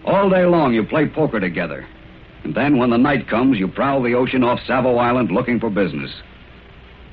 All 0.04 0.28
day 0.28 0.44
long, 0.44 0.74
you 0.74 0.84
play 0.84 1.08
poker 1.08 1.40
together. 1.40 1.86
And 2.44 2.54
then, 2.54 2.76
when 2.76 2.90
the 2.90 2.98
night 2.98 3.26
comes, 3.26 3.58
you 3.58 3.68
prowl 3.68 4.02
the 4.02 4.14
ocean 4.14 4.44
off 4.44 4.60
Savo 4.66 4.96
Island 4.96 5.30
looking 5.30 5.58
for 5.58 5.70
business. 5.70 6.10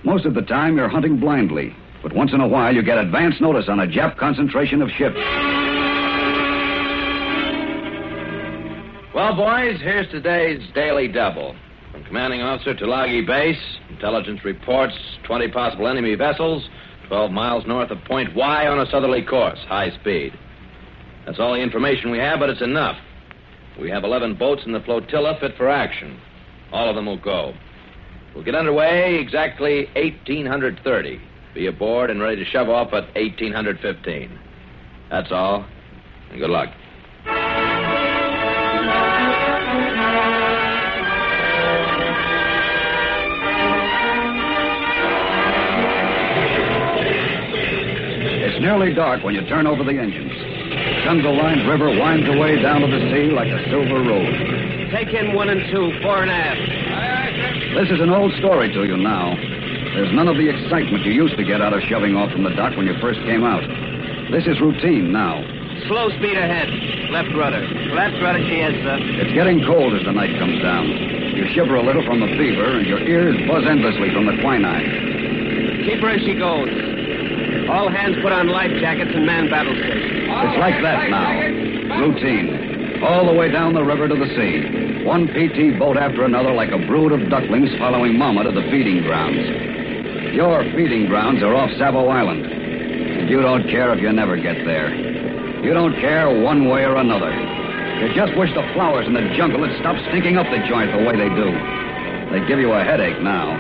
Most 0.08 0.26
of 0.26 0.36
the 0.36 0.41
time, 0.41 0.78
you're 0.78 0.88
hunting 0.88 1.20
blindly. 1.20 1.76
But 2.02 2.13
once 2.13 2.32
in 2.32 2.39
a 2.39 2.48
while, 2.48 2.74
you 2.74 2.82
get 2.82 2.98
advance 2.98 3.41
notice 3.41 3.65
on 3.67 3.82
a 3.82 3.86
Jap 3.86 4.15
concentration 4.15 4.82
of 4.82 4.88
ships. 4.91 5.17
Well, 9.13 9.36
boys, 9.36 9.82
here's 9.82 10.10
today's 10.10 10.62
Daily 10.74 11.10
Double. 11.10 11.58
From 11.91 12.06
commanding 12.06 12.39
officer 12.39 12.74
Tulagi 12.74 13.28
Base, 13.28 13.60
intelligence 13.89 14.46
reports 14.46 14.93
20 15.26 15.50
possible 15.50 15.89
enemy 15.89 16.15
vessels 16.15 16.70
12 17.10 17.30
miles 17.30 17.67
north 17.67 17.91
of 17.91 18.02
Point 18.06 18.34
Y 18.34 18.65
on 18.65 18.80
a 18.80 18.89
southerly 18.89 19.26
course, 19.26 19.60
high 19.67 19.89
speed. 20.00 20.32
That's 21.26 21.38
all 21.38 21.54
the 21.54 21.60
information 21.60 22.12
we 22.12 22.20
have, 22.20 22.39
but 22.39 22.50
it's 22.50 22.62
enough. 22.62 22.96
We 23.78 23.89
have 23.89 24.06
11 24.06 24.36
boats 24.36 24.62
in 24.65 24.72
the 24.72 24.80
flotilla 24.80 25.38
fit 25.41 25.58
for 25.58 25.70
action. 25.70 26.17
All 26.72 26.88
of 26.88 26.96
them 26.96 27.08
will 27.08 27.20
go. 27.20 27.54
We'll 28.38 28.45
get 28.45 28.54
underway 28.54 29.15
exactly 29.15 29.88
1830. 29.95 31.19
Be 31.56 31.65
aboard 31.65 32.12
and 32.12 32.21
ready 32.21 32.36
to 32.36 32.45
shove 32.45 32.69
off 32.69 32.89
at 32.89 33.06
1815. 33.15 34.30
That's 35.10 35.32
all. 35.32 35.65
And 36.30 36.39
good 36.39 36.52
luck. 36.52 36.69
It's 48.45 48.62
nearly 48.62 48.93
dark 48.93 49.23
when 49.23 49.34
you 49.34 49.41
turn 49.47 49.65
over 49.65 49.84
the 49.84 49.97
engines. 50.00 50.32
Jungle 51.06 51.36
lined 51.36 51.67
river 51.67 51.89
winds 51.89 52.30
away 52.30 52.62
down 52.62 52.82
to 52.82 52.88
the 52.88 53.00
sea 53.12 53.32
like 53.34 53.47
a 53.47 53.67
silver 53.71 54.04
road. 54.04 54.91
Take 54.91 55.15
in 55.15 55.34
one 55.34 55.50
and 55.50 55.62
two, 55.71 56.00
four 56.04 56.21
and 56.21 56.30
a 56.30 56.36
half. 56.36 56.87
This 57.77 57.93
is 57.93 58.01
an 58.01 58.09
old 58.09 58.33
story 58.41 58.73
to 58.73 58.89
you 58.89 58.97
now. 58.97 59.37
There's 59.37 60.09
none 60.09 60.25
of 60.25 60.33
the 60.33 60.49
excitement 60.49 61.05
you 61.05 61.13
used 61.13 61.37
to 61.37 61.45
get 61.45 61.61
out 61.61 61.77
of 61.77 61.85
shoving 61.85 62.17
off 62.17 62.33
from 62.33 62.41
the 62.41 62.49
dock 62.57 62.73
when 62.73 62.89
you 62.89 62.97
first 62.97 63.21
came 63.21 63.45
out. 63.45 63.61
This 64.33 64.49
is 64.49 64.57
routine 64.57 65.13
now. 65.13 65.45
Slow 65.85 66.09
speed 66.17 66.41
ahead. 66.41 66.73
Left 67.13 67.29
rudder. 67.37 67.61
Left 67.93 68.17
rudder 68.17 68.41
she 68.49 68.65
is, 68.65 68.73
sir. 68.81 68.97
It's 69.21 69.33
getting 69.37 69.61
cold 69.61 69.93
as 69.93 70.01
the 70.09 70.11
night 70.11 70.33
comes 70.41 70.57
down. 70.57 70.89
You 71.37 71.45
shiver 71.53 71.77
a 71.77 71.85
little 71.85 72.01
from 72.01 72.17
the 72.17 72.33
fever, 72.33 72.81
and 72.81 72.89
your 72.89 72.97
ears 72.97 73.37
buzz 73.45 73.69
endlessly 73.69 74.09
from 74.09 74.25
the 74.25 74.41
quinine. 74.41 75.85
Keep 75.85 76.01
her 76.01 76.17
as 76.17 76.21
she 76.25 76.33
goes. 76.33 76.73
All 77.69 77.93
hands 77.93 78.17
put 78.25 78.33
on 78.33 78.49
life 78.49 78.73
jackets 78.81 79.13
and 79.13 79.21
man 79.29 79.53
battle 79.53 79.77
stations. 79.77 80.25
It's 80.25 80.57
like 80.57 80.81
that 80.81 81.13
now. 81.13 82.01
Routine. 82.01 83.05
All 83.05 83.29
the 83.29 83.37
way 83.37 83.53
down 83.53 83.77
the 83.77 83.85
river 83.85 84.09
to 84.09 84.17
the 84.17 84.33
sea. 84.33 84.87
One 85.08 85.32
PT 85.32 85.80
boat 85.80 85.96
after 85.96 86.26
another 86.26 86.52
like 86.52 86.74
a 86.74 86.86
brood 86.86 87.13
of 87.13 87.30
ducklings 87.30 87.72
following 87.80 88.20
Mama 88.20 88.43
to 88.43 88.52
the 88.52 88.67
feeding 88.70 89.04
grounds. 89.04 89.39
Your 90.36 90.67
feeding 90.76 91.08
grounds 91.08 91.41
are 91.41 91.56
off 91.56 91.72
Savo 91.80 92.10
Island. 92.10 92.43
And 92.43 93.30
you 93.30 93.39
don't 93.39 93.63
care 93.70 93.93
if 93.93 94.02
you 94.02 94.12
never 94.12 94.36
get 94.36 94.58
there. 94.65 94.93
You 95.63 95.74
don't 95.74 95.96
care 96.02 96.28
one 96.43 96.67
way 96.67 96.84
or 96.84 96.98
another. 96.98 97.32
You 97.32 98.13
just 98.20 98.38
wish 98.38 98.54
the 98.54 98.67
flowers 98.74 99.08
in 99.08 99.13
the 99.13 99.34
jungle 99.38 99.62
would 99.62 99.72
stop 99.80 99.96
stinking 100.10 100.36
up 100.36 100.46
the 100.52 100.60
joint 100.67 100.91
the 100.91 101.00
way 101.08 101.15
they 101.15 101.32
do. 101.32 101.56
They 102.36 102.46
give 102.46 102.60
you 102.60 102.74
a 102.74 102.84
headache 102.84 103.22
now. 103.24 103.56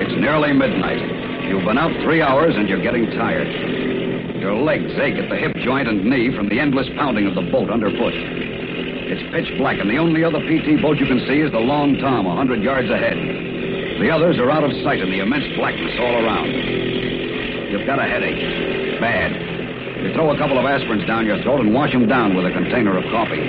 It's 0.00 0.16
nearly 0.18 0.54
midnight. 0.54 1.17
You've 1.48 1.64
been 1.64 1.78
out 1.78 1.90
three 2.04 2.20
hours 2.20 2.54
and 2.56 2.68
you're 2.68 2.82
getting 2.82 3.10
tired. 3.16 3.48
Your 4.36 4.54
legs 4.54 4.92
ache 5.00 5.16
at 5.16 5.28
the 5.28 5.36
hip 5.36 5.56
joint 5.64 5.88
and 5.88 6.04
knee 6.04 6.30
from 6.36 6.48
the 6.48 6.60
endless 6.60 6.86
pounding 6.96 7.26
of 7.26 7.34
the 7.34 7.42
boat 7.50 7.70
underfoot. 7.70 8.14
It's 8.14 9.24
pitch 9.32 9.56
black, 9.56 9.80
and 9.80 9.88
the 9.88 9.96
only 9.96 10.22
other 10.22 10.38
PT 10.44 10.80
boat 10.80 10.98
you 11.00 11.06
can 11.06 11.24
see 11.26 11.40
is 11.40 11.50
the 11.50 11.58
Long 11.58 11.96
Tom, 11.96 12.26
a 12.26 12.36
hundred 12.36 12.60
yards 12.62 12.90
ahead. 12.90 13.16
The 13.16 14.10
others 14.12 14.38
are 14.38 14.50
out 14.50 14.62
of 14.62 14.70
sight 14.84 15.00
in 15.00 15.10
the 15.10 15.20
immense 15.20 15.48
blackness 15.56 15.96
all 15.98 16.22
around. 16.22 16.52
You've 17.72 17.86
got 17.86 17.98
a 17.98 18.04
headache. 18.04 19.00
Bad. 19.00 19.32
You 20.04 20.12
throw 20.12 20.30
a 20.30 20.38
couple 20.38 20.58
of 20.58 20.64
aspirins 20.64 21.06
down 21.06 21.26
your 21.26 21.42
throat 21.42 21.60
and 21.60 21.74
wash 21.74 21.92
them 21.92 22.06
down 22.06 22.36
with 22.36 22.46
a 22.46 22.52
container 22.52 22.96
of 22.96 23.04
coffee. 23.10 23.40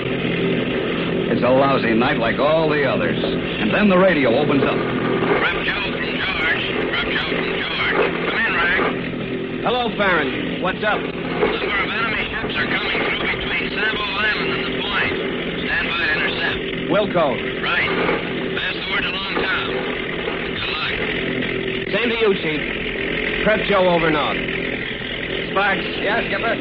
It's 1.30 1.42
a 1.42 1.48
lousy 1.48 1.94
night 1.94 2.18
like 2.18 2.40
all 2.40 2.68
the 2.68 2.82
others. 2.84 3.22
And 3.22 3.72
then 3.72 3.88
the 3.88 3.96
radio 3.96 4.34
opens 4.34 4.64
up. 4.64 4.74
Rep 4.74 5.54
from 5.54 5.62
George. 5.62 6.64
Prep 6.90 7.06
Joe 7.06 7.30
from 7.30 7.52
George. 7.54 8.00
Come 8.26 8.42
in, 8.42 8.52
Rag. 8.58 8.82
Hello, 9.60 9.92
Farron. 9.92 10.62
What's 10.62 10.80
up? 10.80 10.96
A 10.96 11.04
number 11.04 11.68
of 11.68 11.90
enemy 11.92 12.32
ships 12.32 12.56
are 12.56 12.64
coming 12.64 12.96
through 12.96 13.28
between 13.28 13.68
Savo 13.76 14.00
Island 14.00 14.56
and 14.56 14.64
the 14.64 14.72
point. 14.80 15.12
Stand 15.68 15.84
by 15.84 16.00
to 16.00 16.08
intercept. 16.16 16.88
Wilco. 16.88 17.36
Right. 17.60 17.92
Pass 18.56 18.72
the 18.72 18.88
word 18.88 19.04
to 19.04 19.12
Long 19.12 19.36
Tom. 19.36 19.68
Good 20.56 20.64
luck. 20.64 20.96
Same 21.92 22.08
to 22.08 22.16
you, 22.24 22.32
Chief. 22.40 23.44
Prep 23.44 23.60
Joe 23.68 23.84
over 23.84 24.08
north. 24.08 24.40
Sparks. 25.52 25.84
Yes, 26.00 26.24
Skipper? 26.32 26.56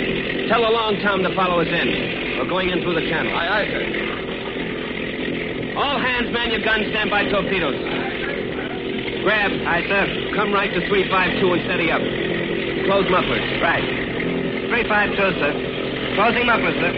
Tell 0.51 0.59
the 0.59 0.73
Long 0.75 0.99
Tom 0.99 1.23
to 1.23 1.31
follow 1.39 1.63
us 1.63 1.71
in. 1.71 2.35
We're 2.35 2.51
going 2.51 2.67
in 2.67 2.83
through 2.83 2.99
the 2.99 3.07
channel. 3.07 3.31
Aye, 3.31 3.63
aye, 3.63 3.67
sir. 3.71 3.83
All 5.79 6.03
hands 6.03 6.35
man 6.35 6.51
your 6.51 6.67
guns, 6.67 6.83
stand 6.91 7.07
by 7.07 7.23
torpedoes. 7.31 7.79
Grab. 9.23 9.55
Aye, 9.55 9.87
sir. 9.87 10.35
Come 10.35 10.51
right 10.51 10.67
to 10.67 10.83
352 10.83 11.47
and 11.47 11.63
steady 11.63 11.91
up. 11.95 12.03
Close 12.89 13.05
mufflers. 13.05 13.45
Right. 13.61 13.85
352, 13.85 15.13
sir. 15.37 15.53
Closing 16.17 16.49
mufflers, 16.49 16.73
sir. 16.73 16.89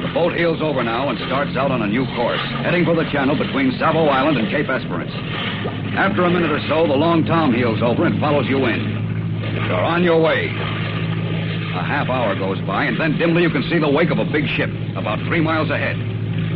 The 0.00 0.08
boat 0.16 0.32
heels 0.32 0.64
over 0.64 0.80
now 0.82 1.10
and 1.12 1.18
starts 1.28 1.52
out 1.60 1.68
on 1.68 1.82
a 1.82 1.86
new 1.86 2.08
course, 2.16 2.40
heading 2.64 2.86
for 2.86 2.96
the 2.96 3.04
channel 3.12 3.36
between 3.36 3.76
Savo 3.76 4.08
Island 4.08 4.38
and 4.38 4.48
Cape 4.48 4.72
Esperance. 4.72 5.12
After 5.92 6.24
a 6.24 6.30
minute 6.30 6.50
or 6.50 6.60
so, 6.72 6.88
the 6.88 6.96
Long 6.96 7.26
Tom 7.26 7.52
heels 7.52 7.82
over 7.84 8.06
and 8.06 8.18
follows 8.18 8.48
you 8.48 8.64
in. 8.64 8.80
You're 9.68 9.84
on 9.84 10.02
your 10.02 10.22
way. 10.24 10.48
A 11.76 11.84
half 11.84 12.08
hour 12.08 12.34
goes 12.34 12.56
by, 12.64 12.84
and 12.84 12.98
then 12.98 13.18
dimly 13.18 13.42
you 13.42 13.50
can 13.50 13.62
see 13.68 13.78
the 13.78 13.92
wake 13.92 14.08
of 14.08 14.16
a 14.16 14.24
big 14.24 14.48
ship 14.56 14.70
about 14.96 15.20
three 15.28 15.42
miles 15.42 15.68
ahead. 15.68 16.00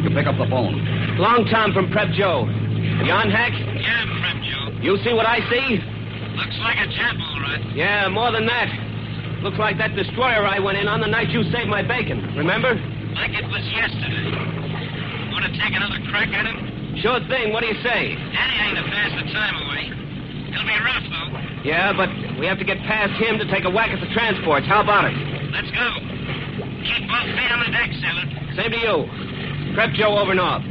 You 0.00 0.09
pick 0.16 0.24
up 0.24 0.40
the 0.40 0.48
phone. 0.48 0.72
Long 1.20 1.44
Tom 1.52 1.74
from 1.74 1.92
Prep 1.92 2.16
Joe. 2.16 2.48
You 3.04 3.12
on, 3.12 3.28
Hack? 3.28 3.52
Yeah, 3.52 4.09
Prep 4.24 4.40
Joe. 4.40 4.72
You 4.80 4.96
see 5.04 5.12
what 5.12 5.26
I 5.26 5.44
see? 5.52 5.89
Looks 6.50 6.66
like 6.66 6.82
a 6.82 6.90
chap, 6.90 7.14
all 7.14 7.38
right. 7.46 7.62
Yeah, 7.78 8.10
more 8.10 8.34
than 8.34 8.42
that. 8.50 8.66
Looks 9.38 9.62
like 9.62 9.78
that 9.78 9.94
destroyer 9.94 10.42
I 10.42 10.58
went 10.58 10.82
in 10.82 10.90
on 10.90 10.98
the 10.98 11.06
night 11.06 11.30
you 11.30 11.46
saved 11.46 11.70
my 11.70 11.78
bacon. 11.78 12.26
Remember? 12.34 12.74
Like 13.14 13.30
it 13.38 13.46
was 13.46 13.62
yesterday. 13.70 14.34
Want 15.30 15.46
to 15.46 15.54
take 15.54 15.78
another 15.78 16.02
crack 16.10 16.26
at 16.34 16.50
him? 16.50 16.98
Sure 17.06 17.22
thing. 17.30 17.54
What 17.54 17.62
do 17.62 17.70
you 17.70 17.78
say? 17.86 18.18
Daddy 18.34 18.56
ain't 18.66 18.82
to 18.82 18.86
pass 18.90 19.14
the 19.14 19.30
time 19.30 19.62
away. 19.62 19.94
He'll 20.50 20.66
be 20.66 20.74
rough, 20.82 21.06
though. 21.06 21.38
Yeah, 21.62 21.94
but 21.94 22.10
we 22.42 22.50
have 22.50 22.58
to 22.58 22.66
get 22.66 22.82
past 22.82 23.14
him 23.22 23.38
to 23.38 23.46
take 23.46 23.62
a 23.62 23.70
whack 23.70 23.94
at 23.94 24.02
the 24.02 24.10
transports. 24.10 24.66
How 24.66 24.82
about 24.82 25.06
it? 25.06 25.14
Let's 25.54 25.70
go. 25.70 25.86
Keep 26.82 27.06
both 27.06 27.30
feet 27.30 27.50
on 27.54 27.62
the 27.62 27.70
deck, 27.70 27.94
sailor. 28.02 28.26
Same 28.58 28.74
to 28.74 28.80
you. 28.82 28.96
Prep 29.78 29.94
Joe 29.94 30.18
over 30.18 30.34
north. 30.34 30.66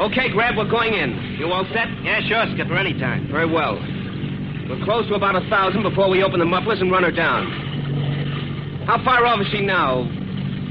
Okay, 0.00 0.32
Grab, 0.32 0.56
we're 0.56 0.64
going 0.64 0.96
in. 0.96 1.36
You 1.36 1.52
all 1.52 1.68
set? 1.76 1.92
Yeah, 2.00 2.24
sure, 2.24 2.48
Skipper, 2.56 2.80
anytime. 2.80 3.28
Very 3.28 3.44
well. 3.44 3.76
We're 4.68 4.82
close 4.84 5.06
to 5.08 5.14
about 5.14 5.36
a 5.36 5.48
thousand 5.48 5.82
before 5.82 6.10
we 6.10 6.24
open 6.24 6.40
the 6.40 6.44
mufflers 6.44 6.80
and 6.80 6.90
run 6.90 7.04
her 7.04 7.12
down. 7.12 8.84
How 8.86 9.02
far 9.04 9.24
off 9.24 9.40
is 9.40 9.46
she 9.52 9.62
now? 9.62 10.02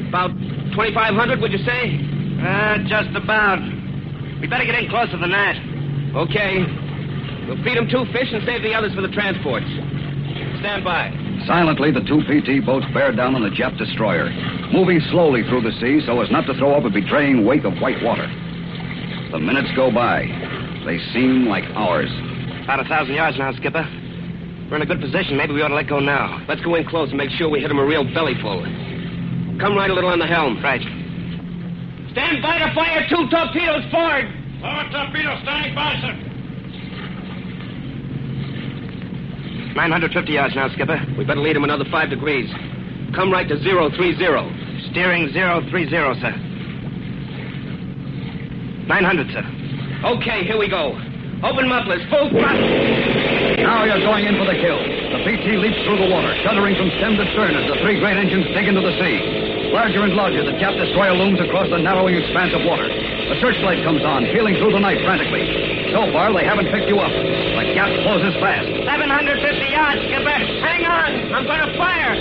About 0.09 0.31
2,500, 0.75 1.39
would 1.39 1.51
you 1.51 1.63
say? 1.63 1.95
Uh, 2.43 2.83
just 2.87 3.15
about. 3.15 3.59
We 4.41 4.47
better 4.47 4.65
get 4.65 4.75
in 4.75 4.89
closer 4.89 5.17
than 5.17 5.31
that. 5.31 5.55
Okay. 6.27 6.63
We'll 7.47 7.61
feed 7.63 7.77
them 7.77 7.87
two 7.87 8.03
fish 8.11 8.27
and 8.35 8.43
save 8.45 8.63
the 8.63 8.73
others 8.73 8.93
for 8.95 9.01
the 9.01 9.11
transports. 9.15 9.67
Stand 10.59 10.83
by. 10.83 11.11
Silently, 11.47 11.91
the 11.91 12.03
two 12.03 12.19
PT 12.27 12.65
boats 12.65 12.85
bear 12.93 13.15
down 13.15 13.35
on 13.35 13.43
the 13.43 13.53
Jap 13.53 13.77
destroyer, 13.77 14.27
moving 14.73 14.99
slowly 15.11 15.43
through 15.47 15.61
the 15.61 15.71
sea 15.79 16.03
so 16.05 16.19
as 16.19 16.31
not 16.31 16.45
to 16.47 16.53
throw 16.55 16.75
up 16.75 16.83
a 16.83 16.89
betraying 16.89 17.45
wake 17.45 17.63
of 17.63 17.77
white 17.79 18.01
water. 18.03 18.27
The 19.31 19.39
minutes 19.39 19.69
go 19.75 19.91
by. 19.91 20.27
They 20.85 20.99
seem 21.13 21.47
like 21.47 21.63
hours. 21.75 22.09
About 22.65 22.81
a 22.81 22.89
thousand 22.89 23.13
yards 23.13 23.37
now, 23.37 23.53
Skipper. 23.53 23.85
We're 24.71 24.77
in 24.77 24.81
a 24.81 24.87
good 24.89 24.99
position. 24.99 25.37
Maybe 25.37 25.53
we 25.53 25.61
ought 25.61 25.67
to 25.67 25.75
let 25.75 25.85
go 25.85 25.99
now. 25.99 26.43
Let's 26.49 26.61
go 26.61 26.73
in 26.73 26.83
close 26.89 27.09
and 27.09 27.17
make 27.17 27.29
sure 27.29 27.47
we 27.47 27.61
hit 27.61 27.69
him 27.69 27.77
a 27.77 27.85
real 27.85 28.03
bellyful. 28.03 28.65
Come 29.61 29.77
right 29.77 29.91
a 29.91 29.93
little 29.93 30.09
on 30.09 30.17
the 30.17 30.25
helm. 30.25 30.57
Right. 30.63 30.81
Stand 32.11 32.41
by 32.41 32.57
to 32.57 32.73
fire 32.73 33.05
two 33.07 33.29
torpedoes 33.29 33.85
forward. 33.93 34.25
Forward 34.65 34.89
torpedo 34.89 35.37
standing 35.45 35.75
by, 35.77 35.93
sir. 36.01 36.17
950 39.75 40.31
yards 40.31 40.55
now, 40.55 40.67
Skipper. 40.73 40.97
We 41.19 41.23
better 41.23 41.41
lead 41.41 41.55
him 41.55 41.65
another 41.65 41.85
five 41.91 42.09
degrees. 42.09 42.49
Come 43.13 43.31
right 43.31 43.47
to 43.47 43.61
zero 43.61 43.91
three 43.91 44.17
zero. 44.17 44.49
Steering 44.89 45.29
030, 45.31 45.69
sir. 45.91 46.33
900, 48.87 49.27
sir. 49.29 49.45
Okay, 50.17 50.43
here 50.43 50.57
we 50.57 50.67
go. 50.67 50.97
Open 51.45 51.69
mufflers, 51.69 52.01
full 52.09 52.25
thrust. 52.33 52.57
Now 53.61 53.85
you're 53.85 54.01
going 54.01 54.25
in 54.25 54.33
for 54.33 54.49
the 54.49 54.57
kill. 54.57 54.81
The 54.81 55.21
PT 55.29 55.61
leaps 55.61 55.77
through 55.85 56.01
the 56.01 56.09
water, 56.09 56.33
shuddering 56.41 56.73
from 56.73 56.89
stem 56.97 57.21
to 57.21 57.25
stern 57.37 57.53
as 57.53 57.69
the 57.69 57.77
three 57.85 58.01
great 58.01 58.17
engines 58.17 58.49
dig 58.49 58.65
into 58.65 58.81
the 58.81 58.97
sea. 58.97 59.69
Larger 59.69 60.09
and 60.09 60.17
larger, 60.17 60.41
the 60.41 60.57
Jap 60.57 60.73
destroyer 60.73 61.13
looms 61.13 61.37
across 61.37 61.69
the 61.69 61.77
narrowing 61.77 62.17
expanse 62.17 62.49
of 62.57 62.65
water. 62.65 62.89
The 62.89 63.37
searchlight 63.37 63.85
comes 63.85 64.01
on, 64.01 64.25
peeling 64.33 64.57
through 64.57 64.73
the 64.73 64.81
night 64.81 64.97
frantically. 65.05 65.93
So 65.93 66.09
far, 66.09 66.33
they 66.33 66.49
haven't 66.49 66.65
picked 66.73 66.89
you 66.89 66.97
up. 66.97 67.13
The 67.13 67.77
gap 67.77 67.93
closes 68.01 68.33
fast. 68.41 68.65
750 68.65 69.69
yards, 69.69 70.01
Skipper. 70.01 70.41
Hang 70.65 70.81
on. 70.89 71.29
I'm 71.29 71.45
going 71.45 71.61
to 71.61 71.77
fire. 71.77 72.17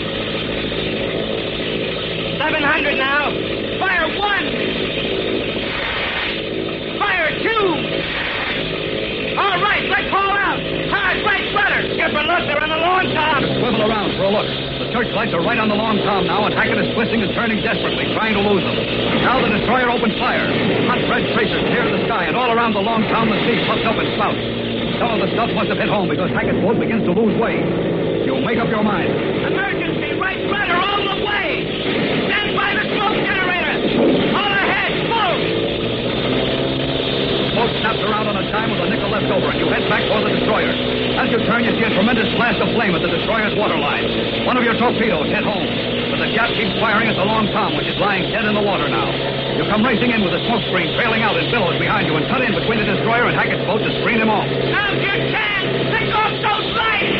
700 2.44 3.00
now. 3.00 3.32
Fire 3.80 4.04
one. 4.20 4.44
Fire 7.00 7.32
two. 7.40 8.23
All 9.54 9.62
right, 9.62 9.86
let's 9.86 10.10
haul 10.10 10.34
out. 10.34 10.58
Hard 10.90 11.22
right 11.22 11.46
rudder. 11.54 11.86
Skipper, 11.94 12.26
look, 12.26 12.42
they're 12.50 12.58
on 12.58 12.74
the 12.74 12.82
long 12.82 13.06
tom. 13.14 13.38
Swivel 13.62 13.86
around 13.86 14.10
for 14.18 14.26
a 14.26 14.32
look. 14.34 14.50
The 14.82 14.90
searchlights 14.90 15.30
are 15.30 15.46
right 15.46 15.62
on 15.62 15.70
the 15.70 15.78
long 15.78 16.02
tom 16.02 16.26
now, 16.26 16.50
and 16.50 16.54
Hackett 16.58 16.74
is 16.82 16.90
twisting 16.98 17.22
and 17.22 17.30
turning 17.38 17.62
desperately, 17.62 18.10
trying 18.18 18.34
to 18.34 18.42
lose 18.42 18.66
them. 18.66 18.74
Now 19.22 19.38
the 19.38 19.54
destroyer 19.54 19.94
opens 19.94 20.18
fire. 20.18 20.42
Hot 20.90 20.98
red 21.06 21.30
tracers 21.38 21.62
tear 21.70 21.86
the 21.86 22.02
sky, 22.10 22.26
and 22.26 22.34
all 22.34 22.50
around 22.50 22.74
the 22.74 22.82
long 22.82 23.06
tom 23.06 23.30
the 23.30 23.38
sea 23.46 23.62
puffs 23.62 23.86
up 23.86 23.94
and 23.94 24.10
spouts. 24.18 24.42
Some 24.98 25.10
of 25.14 25.22
the 25.22 25.30
stuff 25.38 25.54
must 25.54 25.70
have 25.70 25.78
hit 25.78 25.86
home 25.86 26.10
because 26.10 26.34
Hackett's 26.34 26.58
boat 26.58 26.74
begins 26.82 27.06
to 27.06 27.14
lose 27.14 27.38
way. 27.38 27.62
You 28.26 28.42
make 28.42 28.58
up 28.58 28.66
your 28.74 28.82
mind. 28.82 29.14
Emergency 29.14 30.18
right 30.18 30.42
rudder 30.50 30.82
all 30.82 31.02
the 31.14 31.22
way. 31.22 31.62
Stand 32.26 32.58
by 32.58 32.74
the 32.74 32.90
smoke 32.90 33.22
generator. 33.22 33.74
All 34.34 34.50
ahead, 34.50 34.92
full. 35.06 35.38
Boat 37.54 37.70
snaps 37.78 38.02
around 38.02 38.26
on 38.26 38.34
a 38.34 38.50
dime 38.50 38.70
with 38.70 38.82
a 38.82 38.90
nickel 38.90 39.10
left 39.10 39.30
over, 39.30 39.46
and 39.50 39.58
you 39.62 39.70
head 39.70 39.86
back 39.86 40.02
for 40.10 40.18
the 40.26 40.30
destroyer. 40.30 40.74
As 41.14 41.30
you 41.30 41.38
turn, 41.46 41.62
you 41.62 41.70
see 41.78 41.86
a 41.86 41.94
tremendous 41.94 42.26
blast 42.34 42.58
of 43.24 43.32
flame 43.32 43.44
at 43.44 43.50
destroyer's 43.50 43.56
waterline. 43.56 44.46
One 44.46 44.56
of 44.56 44.64
your 44.64 44.76
torpedoes 44.76 45.28
hit 45.32 45.44
home, 45.44 45.64
but 46.12 46.20
the 46.20 46.28
Jap 46.36 46.52
keeps 46.52 46.76
firing 46.80 47.08
at 47.08 47.16
the 47.16 47.24
long 47.24 47.48
tom, 47.52 47.76
which 47.76 47.88
is 47.88 47.96
lying 47.96 48.28
dead 48.30 48.44
in 48.44 48.54
the 48.54 48.60
water 48.60 48.88
now. 48.88 49.08
You 49.56 49.64
come 49.64 49.84
racing 49.84 50.12
in 50.12 50.20
with 50.22 50.32
the 50.32 50.44
smoke 50.44 50.62
screen 50.68 50.92
trailing 50.96 51.22
out 51.24 51.36
in 51.36 51.48
billows 51.50 51.80
behind 51.80 52.06
you 52.06 52.16
and 52.16 52.28
cut 52.28 52.44
in 52.44 52.52
between 52.52 52.78
the 52.80 52.88
destroyer 52.88 53.24
and 53.28 53.36
Hackett's 53.36 53.64
boat 53.64 53.80
to 53.80 53.90
screen 54.00 54.20
him 54.20 54.28
off. 54.28 54.44
Now's 54.44 55.00
your 55.00 55.18
chance. 55.32 55.68
Pick 55.94 56.08
off 56.12 56.34
those 56.36 56.68
lights. 56.76 57.16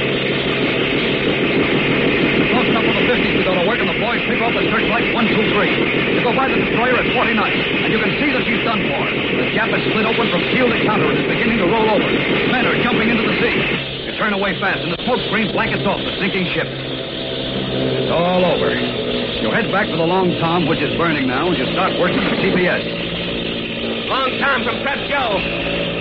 Close 2.53 2.69
enough 2.71 2.87
for 2.87 2.95
the 2.95 3.07
50s 3.09 3.35
to 3.41 3.45
go 3.45 3.53
to 3.57 3.65
work, 3.67 3.81
and 3.81 3.89
the 3.89 3.99
boys 3.99 4.21
pick 4.29 4.41
off 4.45 4.53
the 4.53 4.65
searchlights 4.69 5.09
one, 5.17 5.27
two, 5.27 5.45
three. 5.57 5.73
You 6.15 6.21
go 6.21 6.37
by 6.37 6.53
the 6.53 6.59
destroyer 6.61 7.01
at 7.01 7.09
40 7.17 7.35
knots, 7.35 7.57
and 7.57 7.91
you 7.91 7.99
can 7.99 8.13
see 8.21 8.31
that 8.31 8.45
she's 8.45 8.63
done 8.63 8.83
for. 8.93 9.03
The 9.41 9.47
Jap 9.57 9.73
is 9.73 9.83
split 9.89 10.05
open 10.05 10.27
from 10.29 10.43
keel 10.53 10.69
to 10.69 10.79
counter 10.85 11.09
and 11.09 11.19
is 11.19 11.29
beginning 11.33 11.59
to 11.65 11.67
roll 11.71 11.89
over. 11.97 12.09
Men 12.53 12.67
are 12.69 12.77
jumping 12.83 13.09
into 13.09 13.25
the 13.25 13.37
sea. 13.41 13.94
Turn 14.25 14.33
away 14.33 14.57
fast, 14.57 14.81
and 14.81 14.89
the 14.89 14.97
smoke 15.05 15.21
screen 15.29 15.53
blankets 15.53 15.85
off 15.85 16.01
the 16.01 16.17
sinking 16.17 16.49
ship. 16.57 16.65
It's 16.65 18.09
all 18.09 18.41
over. 18.41 18.73
You 18.73 19.53
head 19.53 19.69
back 19.69 19.85
for 19.93 20.01
the 20.01 20.09
Long 20.09 20.33
Tom, 20.41 20.65
which 20.65 20.81
is 20.81 20.97
burning 20.97 21.29
now, 21.29 21.53
and 21.53 21.53
you 21.61 21.69
start 21.77 21.93
working 22.01 22.25
the 22.25 22.41
TBS. 22.41 24.09
Long 24.09 24.33
Tom 24.41 24.65
from 24.65 24.81
Prep 24.81 24.97
Joe. 25.13 25.29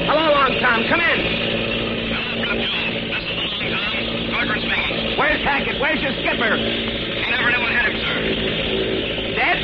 Hello, 0.07 0.23
Long 0.39 0.55
Tom. 0.63 0.88
Come 0.88 1.03
in. 1.03 1.19
Corcoran 4.31 4.71
speaking. 4.71 5.19
Where's 5.19 5.43
Hackett? 5.43 5.83
Where's 5.83 5.99
your 5.99 6.15
skipper? 6.23 6.55
He 6.55 7.27
never 7.27 7.51
knew 7.51 7.59
what 7.59 7.75
hit 7.75 7.91
him, 7.91 7.97
sir. 8.07 8.15
Dead? 9.36 9.59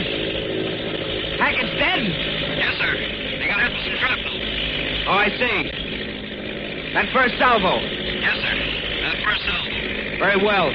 Hackett's 1.39 1.79
dead? 1.79 2.01
Yes, 2.59 2.75
sir. 2.75 2.91
They 3.39 3.47
got 3.47 3.63
hit 3.63 3.71
with 3.71 3.87
some 3.87 3.95
shrapnel. 4.03 4.35
Oh, 5.07 5.15
I 5.15 5.31
see. 5.39 5.71
That 6.91 7.07
first 7.15 7.39
salvo. 7.39 7.99
Yes, 8.21 8.35
sir. 8.43 8.53
That 8.55 9.17
first 9.23 9.41
salvo. 9.47 9.69
Very 10.19 10.39
well. 10.43 10.69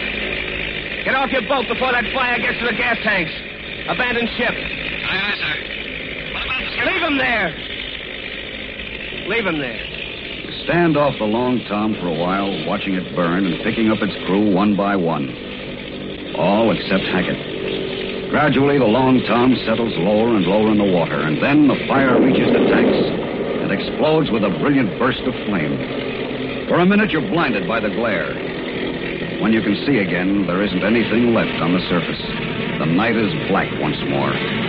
Get 1.04 1.14
off 1.14 1.30
your 1.30 1.44
boat 1.44 1.68
before 1.68 1.92
that 1.92 2.04
fire 2.16 2.38
gets 2.40 2.58
to 2.60 2.66
the 2.66 2.76
gas 2.76 2.96
tanks. 3.04 3.30
Abandon 3.88 4.26
ship. 4.36 4.54
Aye, 4.54 5.20
aye, 5.20 5.36
sir. 5.36 5.54
What 6.32 6.42
about 6.48 6.60
the 6.64 6.68
skipper? 6.72 6.88
Leave 6.88 7.02
him 7.04 7.16
there. 7.18 7.48
Leave 9.28 9.46
him 9.46 9.58
there. 9.60 9.76
You 9.76 10.64
stand 10.64 10.96
off 10.96 11.14
the 11.18 11.28
Long 11.28 11.60
Tom 11.68 11.94
for 12.00 12.08
a 12.08 12.16
while, 12.16 12.48
watching 12.66 12.94
it 12.94 13.14
burn 13.14 13.44
and 13.44 13.62
picking 13.62 13.90
up 13.90 14.00
its 14.00 14.16
crew 14.24 14.52
one 14.52 14.76
by 14.76 14.96
one. 14.96 15.28
All 16.36 16.72
except 16.72 17.04
Hackett. 17.04 18.30
Gradually, 18.30 18.78
the 18.78 18.88
Long 18.88 19.22
Tom 19.28 19.54
settles 19.64 19.92
lower 20.00 20.34
and 20.34 20.44
lower 20.46 20.72
in 20.72 20.78
the 20.78 20.90
water, 20.90 21.20
and 21.20 21.40
then 21.40 21.68
the 21.68 21.76
fire 21.86 22.20
reaches 22.20 22.48
the 22.50 22.64
tanks 22.72 22.96
and 23.62 23.70
explodes 23.70 24.30
with 24.30 24.42
a 24.42 24.50
brilliant 24.58 24.98
burst 24.98 25.20
of 25.22 25.34
flame. 25.46 25.76
For 26.68 26.80
a 26.80 26.86
minute, 26.86 27.10
you're 27.10 27.20
blinded 27.20 27.68
by 27.68 27.80
the 27.80 27.90
glare. 27.90 28.32
When 29.40 29.52
you 29.52 29.60
can 29.60 29.76
see 29.84 29.98
again, 29.98 30.46
there 30.46 30.62
isn't 30.62 30.82
anything 30.82 31.34
left 31.34 31.60
on 31.60 31.74
the 31.74 31.88
surface. 31.90 32.22
The 32.78 32.86
night 32.86 33.16
is 33.16 33.32
black 33.48 33.68
once 33.82 34.00
more. 34.08 34.63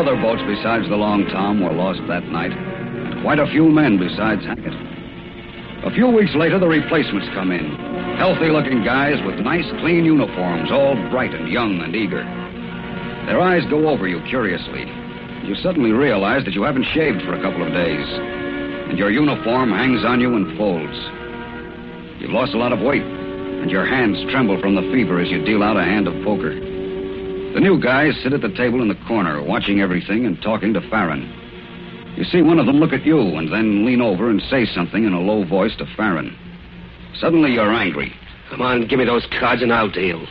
Other 0.00 0.16
boats 0.16 0.40
besides 0.48 0.88
the 0.88 0.96
Long 0.96 1.28
Tom 1.28 1.60
were 1.60 1.76
lost 1.76 2.00
that 2.08 2.24
night, 2.24 2.56
and 2.56 3.20
quite 3.20 3.38
a 3.38 3.44
few 3.52 3.68
men 3.68 4.00
besides 4.00 4.40
Hackett. 4.48 4.72
A 5.84 5.92
few 5.92 6.08
weeks 6.08 6.32
later, 6.34 6.58
the 6.58 6.72
replacements 6.72 7.28
come 7.36 7.52
in. 7.52 7.76
Healthy 8.16 8.48
looking 8.48 8.82
guys 8.82 9.20
with 9.28 9.44
nice, 9.44 9.68
clean 9.84 10.08
uniforms, 10.08 10.72
all 10.72 10.96
bright 11.12 11.34
and 11.36 11.52
young 11.52 11.84
and 11.84 11.94
eager. 11.94 12.24
Their 13.28 13.44
eyes 13.44 13.68
go 13.68 13.92
over 13.92 14.08
you 14.08 14.24
curiously. 14.24 14.88
You 15.44 15.54
suddenly 15.60 15.92
realize 15.92 16.46
that 16.46 16.54
you 16.54 16.62
haven't 16.62 16.88
shaved 16.96 17.20
for 17.20 17.36
a 17.36 17.42
couple 17.44 17.60
of 17.60 17.76
days, 17.76 18.08
and 18.88 18.96
your 18.96 19.10
uniform 19.10 19.68
hangs 19.68 20.00
on 20.02 20.18
you 20.18 20.32
in 20.32 20.56
folds. 20.56 20.96
You've 22.24 22.32
lost 22.32 22.54
a 22.54 22.58
lot 22.58 22.72
of 22.72 22.80
weight, 22.80 23.04
and 23.04 23.70
your 23.70 23.84
hands 23.84 24.16
tremble 24.32 24.58
from 24.62 24.76
the 24.76 24.88
fever 24.96 25.20
as 25.20 25.28
you 25.28 25.44
deal 25.44 25.62
out 25.62 25.76
a 25.76 25.84
hand 25.84 26.08
of 26.08 26.16
poker. 26.24 26.69
The 27.54 27.60
new 27.60 27.80
guys 27.80 28.14
sit 28.22 28.32
at 28.32 28.42
the 28.42 28.54
table 28.54 28.80
in 28.80 28.88
the 28.88 28.98
corner, 29.08 29.42
watching 29.42 29.80
everything 29.80 30.24
and 30.24 30.40
talking 30.40 30.72
to 30.74 30.80
Farron. 30.88 31.26
You 32.16 32.24
see 32.24 32.42
one 32.42 32.58
of 32.58 32.66
them 32.66 32.76
look 32.76 32.92
at 32.92 33.04
you 33.04 33.18
and 33.18 33.52
then 33.52 33.84
lean 33.84 34.00
over 34.00 34.30
and 34.30 34.40
say 34.42 34.66
something 34.66 35.04
in 35.04 35.12
a 35.12 35.20
low 35.20 35.44
voice 35.44 35.74
to 35.78 35.86
Farron. 35.96 36.36
Suddenly 37.14 37.52
you're 37.52 37.72
angry. 37.72 38.12
Come 38.50 38.62
on, 38.62 38.86
give 38.86 38.98
me 38.98 39.04
those 39.04 39.26
cards 39.38 39.62
and 39.62 39.72
I'll 39.72 39.90
deal. 39.90 40.24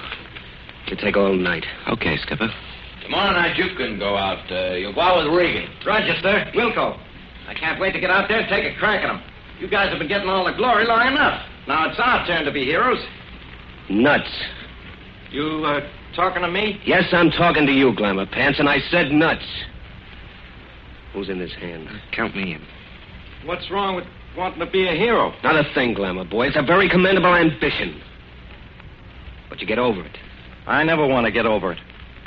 It'll 0.87 0.97
take 0.97 1.17
all 1.17 1.33
night. 1.35 1.65
Okay, 1.89 2.17
Skipper. 2.17 2.49
Tomorrow 3.03 3.33
night 3.33 3.57
you 3.57 3.75
can 3.75 3.99
go 3.99 4.15
out. 4.15 4.49
Uh, 4.51 4.75
you'll 4.75 4.93
go 4.93 5.01
out 5.01 5.25
with 5.25 5.35
Regan. 5.35 5.69
Roger, 5.85 6.13
sir. 6.21 6.51
Wilco. 6.55 6.99
I 7.47 7.53
can't 7.53 7.79
wait 7.81 7.93
to 7.93 7.99
get 7.99 8.11
out 8.11 8.29
there 8.29 8.39
and 8.39 8.47
take 8.47 8.63
a 8.63 8.77
crack 8.77 9.03
at 9.03 9.09
'em. 9.09 9.21
You 9.59 9.67
guys 9.67 9.89
have 9.89 9.99
been 9.99 10.07
getting 10.07 10.29
all 10.29 10.45
the 10.45 10.53
glory 10.53 10.85
long 10.85 11.07
enough. 11.07 11.45
Now 11.67 11.89
it's 11.89 11.99
our 11.99 12.25
turn 12.25 12.45
to 12.45 12.51
be 12.51 12.63
heroes. 12.65 13.03
Nuts. 13.89 14.29
You, 15.31 15.65
uh, 15.65 15.81
talking 16.19 16.41
to 16.41 16.49
me? 16.49 16.81
Yes, 16.85 17.05
I'm 17.13 17.31
talking 17.31 17.65
to 17.65 17.71
you, 17.71 17.95
Glamour 17.95 18.25
Pants, 18.25 18.59
and 18.59 18.67
I 18.67 18.79
said 18.91 19.11
nuts. 19.11 19.45
Who's 21.13 21.29
in 21.29 21.39
this 21.39 21.53
hand? 21.53 21.87
Uh, 21.87 21.93
count 22.11 22.35
me 22.35 22.55
in. 22.55 22.61
What's 23.45 23.71
wrong 23.71 23.95
with 23.95 24.03
wanting 24.37 24.59
to 24.59 24.69
be 24.69 24.85
a 24.87 24.91
hero? 24.91 25.33
Not 25.43 25.55
a 25.55 25.73
thing, 25.73 25.93
Glamour 25.93 26.25
boy. 26.25 26.47
It's 26.47 26.57
a 26.57 26.61
very 26.61 26.89
commendable 26.89 27.33
ambition. 27.33 28.01
But 29.49 29.61
you 29.61 29.67
get 29.67 29.79
over 29.79 30.03
it. 30.03 30.17
I 30.67 30.83
never 30.83 31.07
want 31.07 31.25
to 31.25 31.31
get 31.31 31.45
over 31.45 31.71
it. 31.71 31.79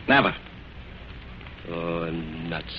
Never. 0.08 0.34
Oh, 1.68 2.10
nuts. 2.10 2.72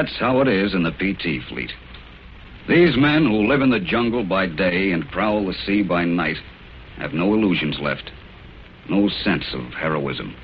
That's 0.00 0.18
how 0.18 0.40
it 0.40 0.48
is 0.48 0.72
in 0.72 0.82
the 0.82 0.92
PT 0.92 1.46
fleet. 1.48 1.70
These 2.66 2.96
men 2.96 3.26
who 3.26 3.46
live 3.46 3.60
in 3.60 3.68
the 3.68 3.80
jungle 3.80 4.24
by 4.24 4.46
day 4.46 4.92
and 4.92 5.10
prowl 5.10 5.44
the 5.44 5.54
sea 5.66 5.82
by 5.82 6.04
night 6.04 6.38
have 6.96 7.12
no 7.12 7.34
illusions 7.34 7.78
left, 7.80 8.10
no 8.88 9.10
sense 9.10 9.44
of 9.52 9.74
heroism. 9.74 10.34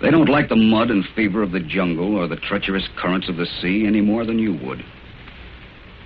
They 0.00 0.10
don't 0.10 0.28
like 0.28 0.48
the 0.48 0.56
mud 0.56 0.90
and 0.90 1.04
fever 1.16 1.42
of 1.42 1.50
the 1.50 1.60
jungle 1.60 2.16
or 2.16 2.28
the 2.28 2.36
treacherous 2.36 2.88
currents 2.96 3.28
of 3.28 3.36
the 3.36 3.48
sea 3.60 3.86
any 3.88 4.00
more 4.00 4.24
than 4.24 4.38
you 4.38 4.54
would. 4.64 4.84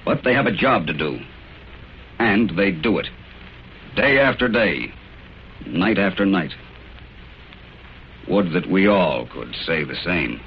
But 0.06 0.24
they 0.24 0.32
have 0.32 0.46
a 0.46 0.56
job 0.56 0.86
to 0.86 0.94
do, 0.94 1.18
and 2.18 2.56
they 2.56 2.70
do 2.70 2.96
it. 2.96 3.08
Day 3.94 4.20
after 4.20 4.48
day, 4.48 4.90
night 5.66 5.98
after 5.98 6.24
night. 6.24 6.52
Would 8.26 8.52
that 8.52 8.70
we 8.70 8.86
all 8.86 9.26
could 9.26 9.54
say 9.66 9.84
the 9.84 9.96
same. 10.02 10.40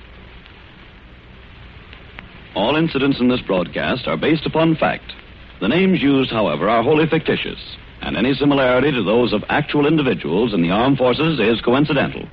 All 2.53 2.75
incidents 2.75 3.19
in 3.21 3.29
this 3.29 3.39
broadcast 3.41 4.07
are 4.07 4.17
based 4.17 4.45
upon 4.45 4.75
fact. 4.75 5.13
The 5.61 5.69
names 5.69 6.01
used, 6.01 6.31
however, 6.31 6.67
are 6.69 6.83
wholly 6.83 7.07
fictitious, 7.07 7.59
and 8.01 8.17
any 8.17 8.33
similarity 8.33 8.91
to 8.91 9.03
those 9.03 9.31
of 9.31 9.43
actual 9.47 9.87
individuals 9.87 10.53
in 10.53 10.61
the 10.61 10.71
armed 10.71 10.97
forces 10.97 11.39
is 11.39 11.61
coincidental. 11.61 12.27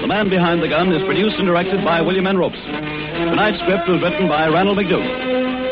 The 0.00 0.08
Man 0.08 0.30
Behind 0.30 0.62
the 0.62 0.68
Gun 0.68 0.90
is 0.90 1.02
produced 1.04 1.36
and 1.36 1.46
directed 1.46 1.84
by 1.84 2.00
William 2.00 2.26
N. 2.26 2.38
Robson. 2.38 2.93
Tonight's 3.14 3.58
script 3.62 3.88
was 3.88 4.02
written 4.02 4.26
by 4.28 4.48
Ranald 4.48 4.76
MacDougall. 4.76 5.06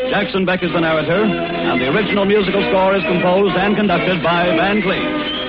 Jackson 0.09 0.45
Beck 0.45 0.63
is 0.63 0.71
the 0.71 0.79
narrator, 0.79 1.23
and 1.27 1.81
the 1.81 1.91
original 1.91 2.23
musical 2.23 2.61
score 2.71 2.95
is 2.95 3.03
composed 3.03 3.55
and 3.55 3.75
conducted 3.75 4.23
by 4.23 4.47
Van 4.55 4.81
Cleve. 4.81 5.43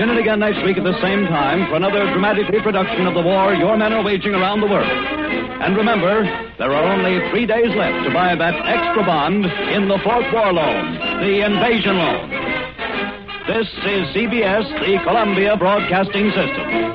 Tune 0.00 0.10
in 0.10 0.16
again 0.16 0.40
next 0.40 0.64
week 0.64 0.78
at 0.78 0.84
the 0.84 0.98
same 1.02 1.26
time 1.28 1.68
for 1.68 1.76
another 1.76 2.08
dramatic 2.10 2.48
reproduction 2.48 3.06
of 3.06 3.14
the 3.14 3.22
war 3.22 3.52
your 3.52 3.76
men 3.76 3.92
are 3.92 4.02
waging 4.02 4.34
around 4.34 4.60
the 4.60 4.66
world. 4.66 4.88
And 4.88 5.76
remember, 5.76 6.24
there 6.58 6.72
are 6.72 6.84
only 6.88 7.20
three 7.30 7.44
days 7.44 7.70
left 7.76 8.02
to 8.08 8.10
buy 8.12 8.34
that 8.34 8.56
extra 8.64 9.04
bond 9.04 9.44
in 9.44 9.88
the 9.88 9.98
Fourth 10.02 10.26
War 10.32 10.52
Loan, 10.52 10.94
the 11.20 11.44
Invasion 11.44 11.98
Loan. 11.98 12.31
This 13.46 13.66
is 13.66 14.06
CBS, 14.14 14.70
the 14.78 15.02
Columbia 15.02 15.56
Broadcasting 15.56 16.30
System. 16.30 16.92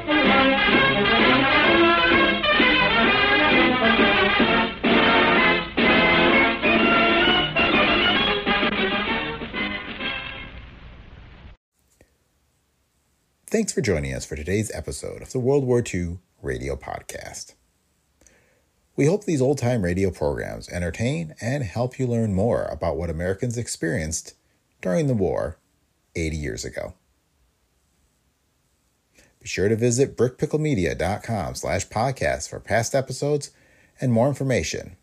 Thanks 13.48 13.74
for 13.74 13.82
joining 13.82 14.14
us 14.14 14.26
for 14.26 14.38
today's 14.38 14.72
episode 14.74 15.22
of 15.22 15.34
the 15.34 15.40
World 15.40 15.66
War 15.66 15.84
II 15.94 16.20
Radio 16.42 16.78
Podcast. 16.78 17.56
We 18.96 19.06
hope 19.06 19.26
these 19.26 19.42
old 19.42 19.58
time 19.58 19.82
radio 19.82 20.12
programs 20.12 20.70
entertain 20.70 21.36
and 21.42 21.66
help 21.66 22.00
you 22.00 22.08
learn 22.08 22.34
more 22.34 22.68
about 22.72 22.96
what 22.96 23.10
Americans 23.10 23.58
experienced 23.58 24.36
during 24.82 25.08
the 25.08 25.14
war 25.14 25.58
80 26.18 26.38
years 26.38 26.66
ago. 26.66 26.94
Be 29.40 29.48
sure 29.48 29.70
to 29.70 29.76
visit 29.76 30.18
brickpicklemedia.com 30.18 31.56
slash 31.56 31.88
podcast 31.88 32.50
for 32.50 32.60
past 32.60 32.96
episodes 32.96 33.52
and 34.02 34.12
more 34.12 34.28
information 34.28 34.98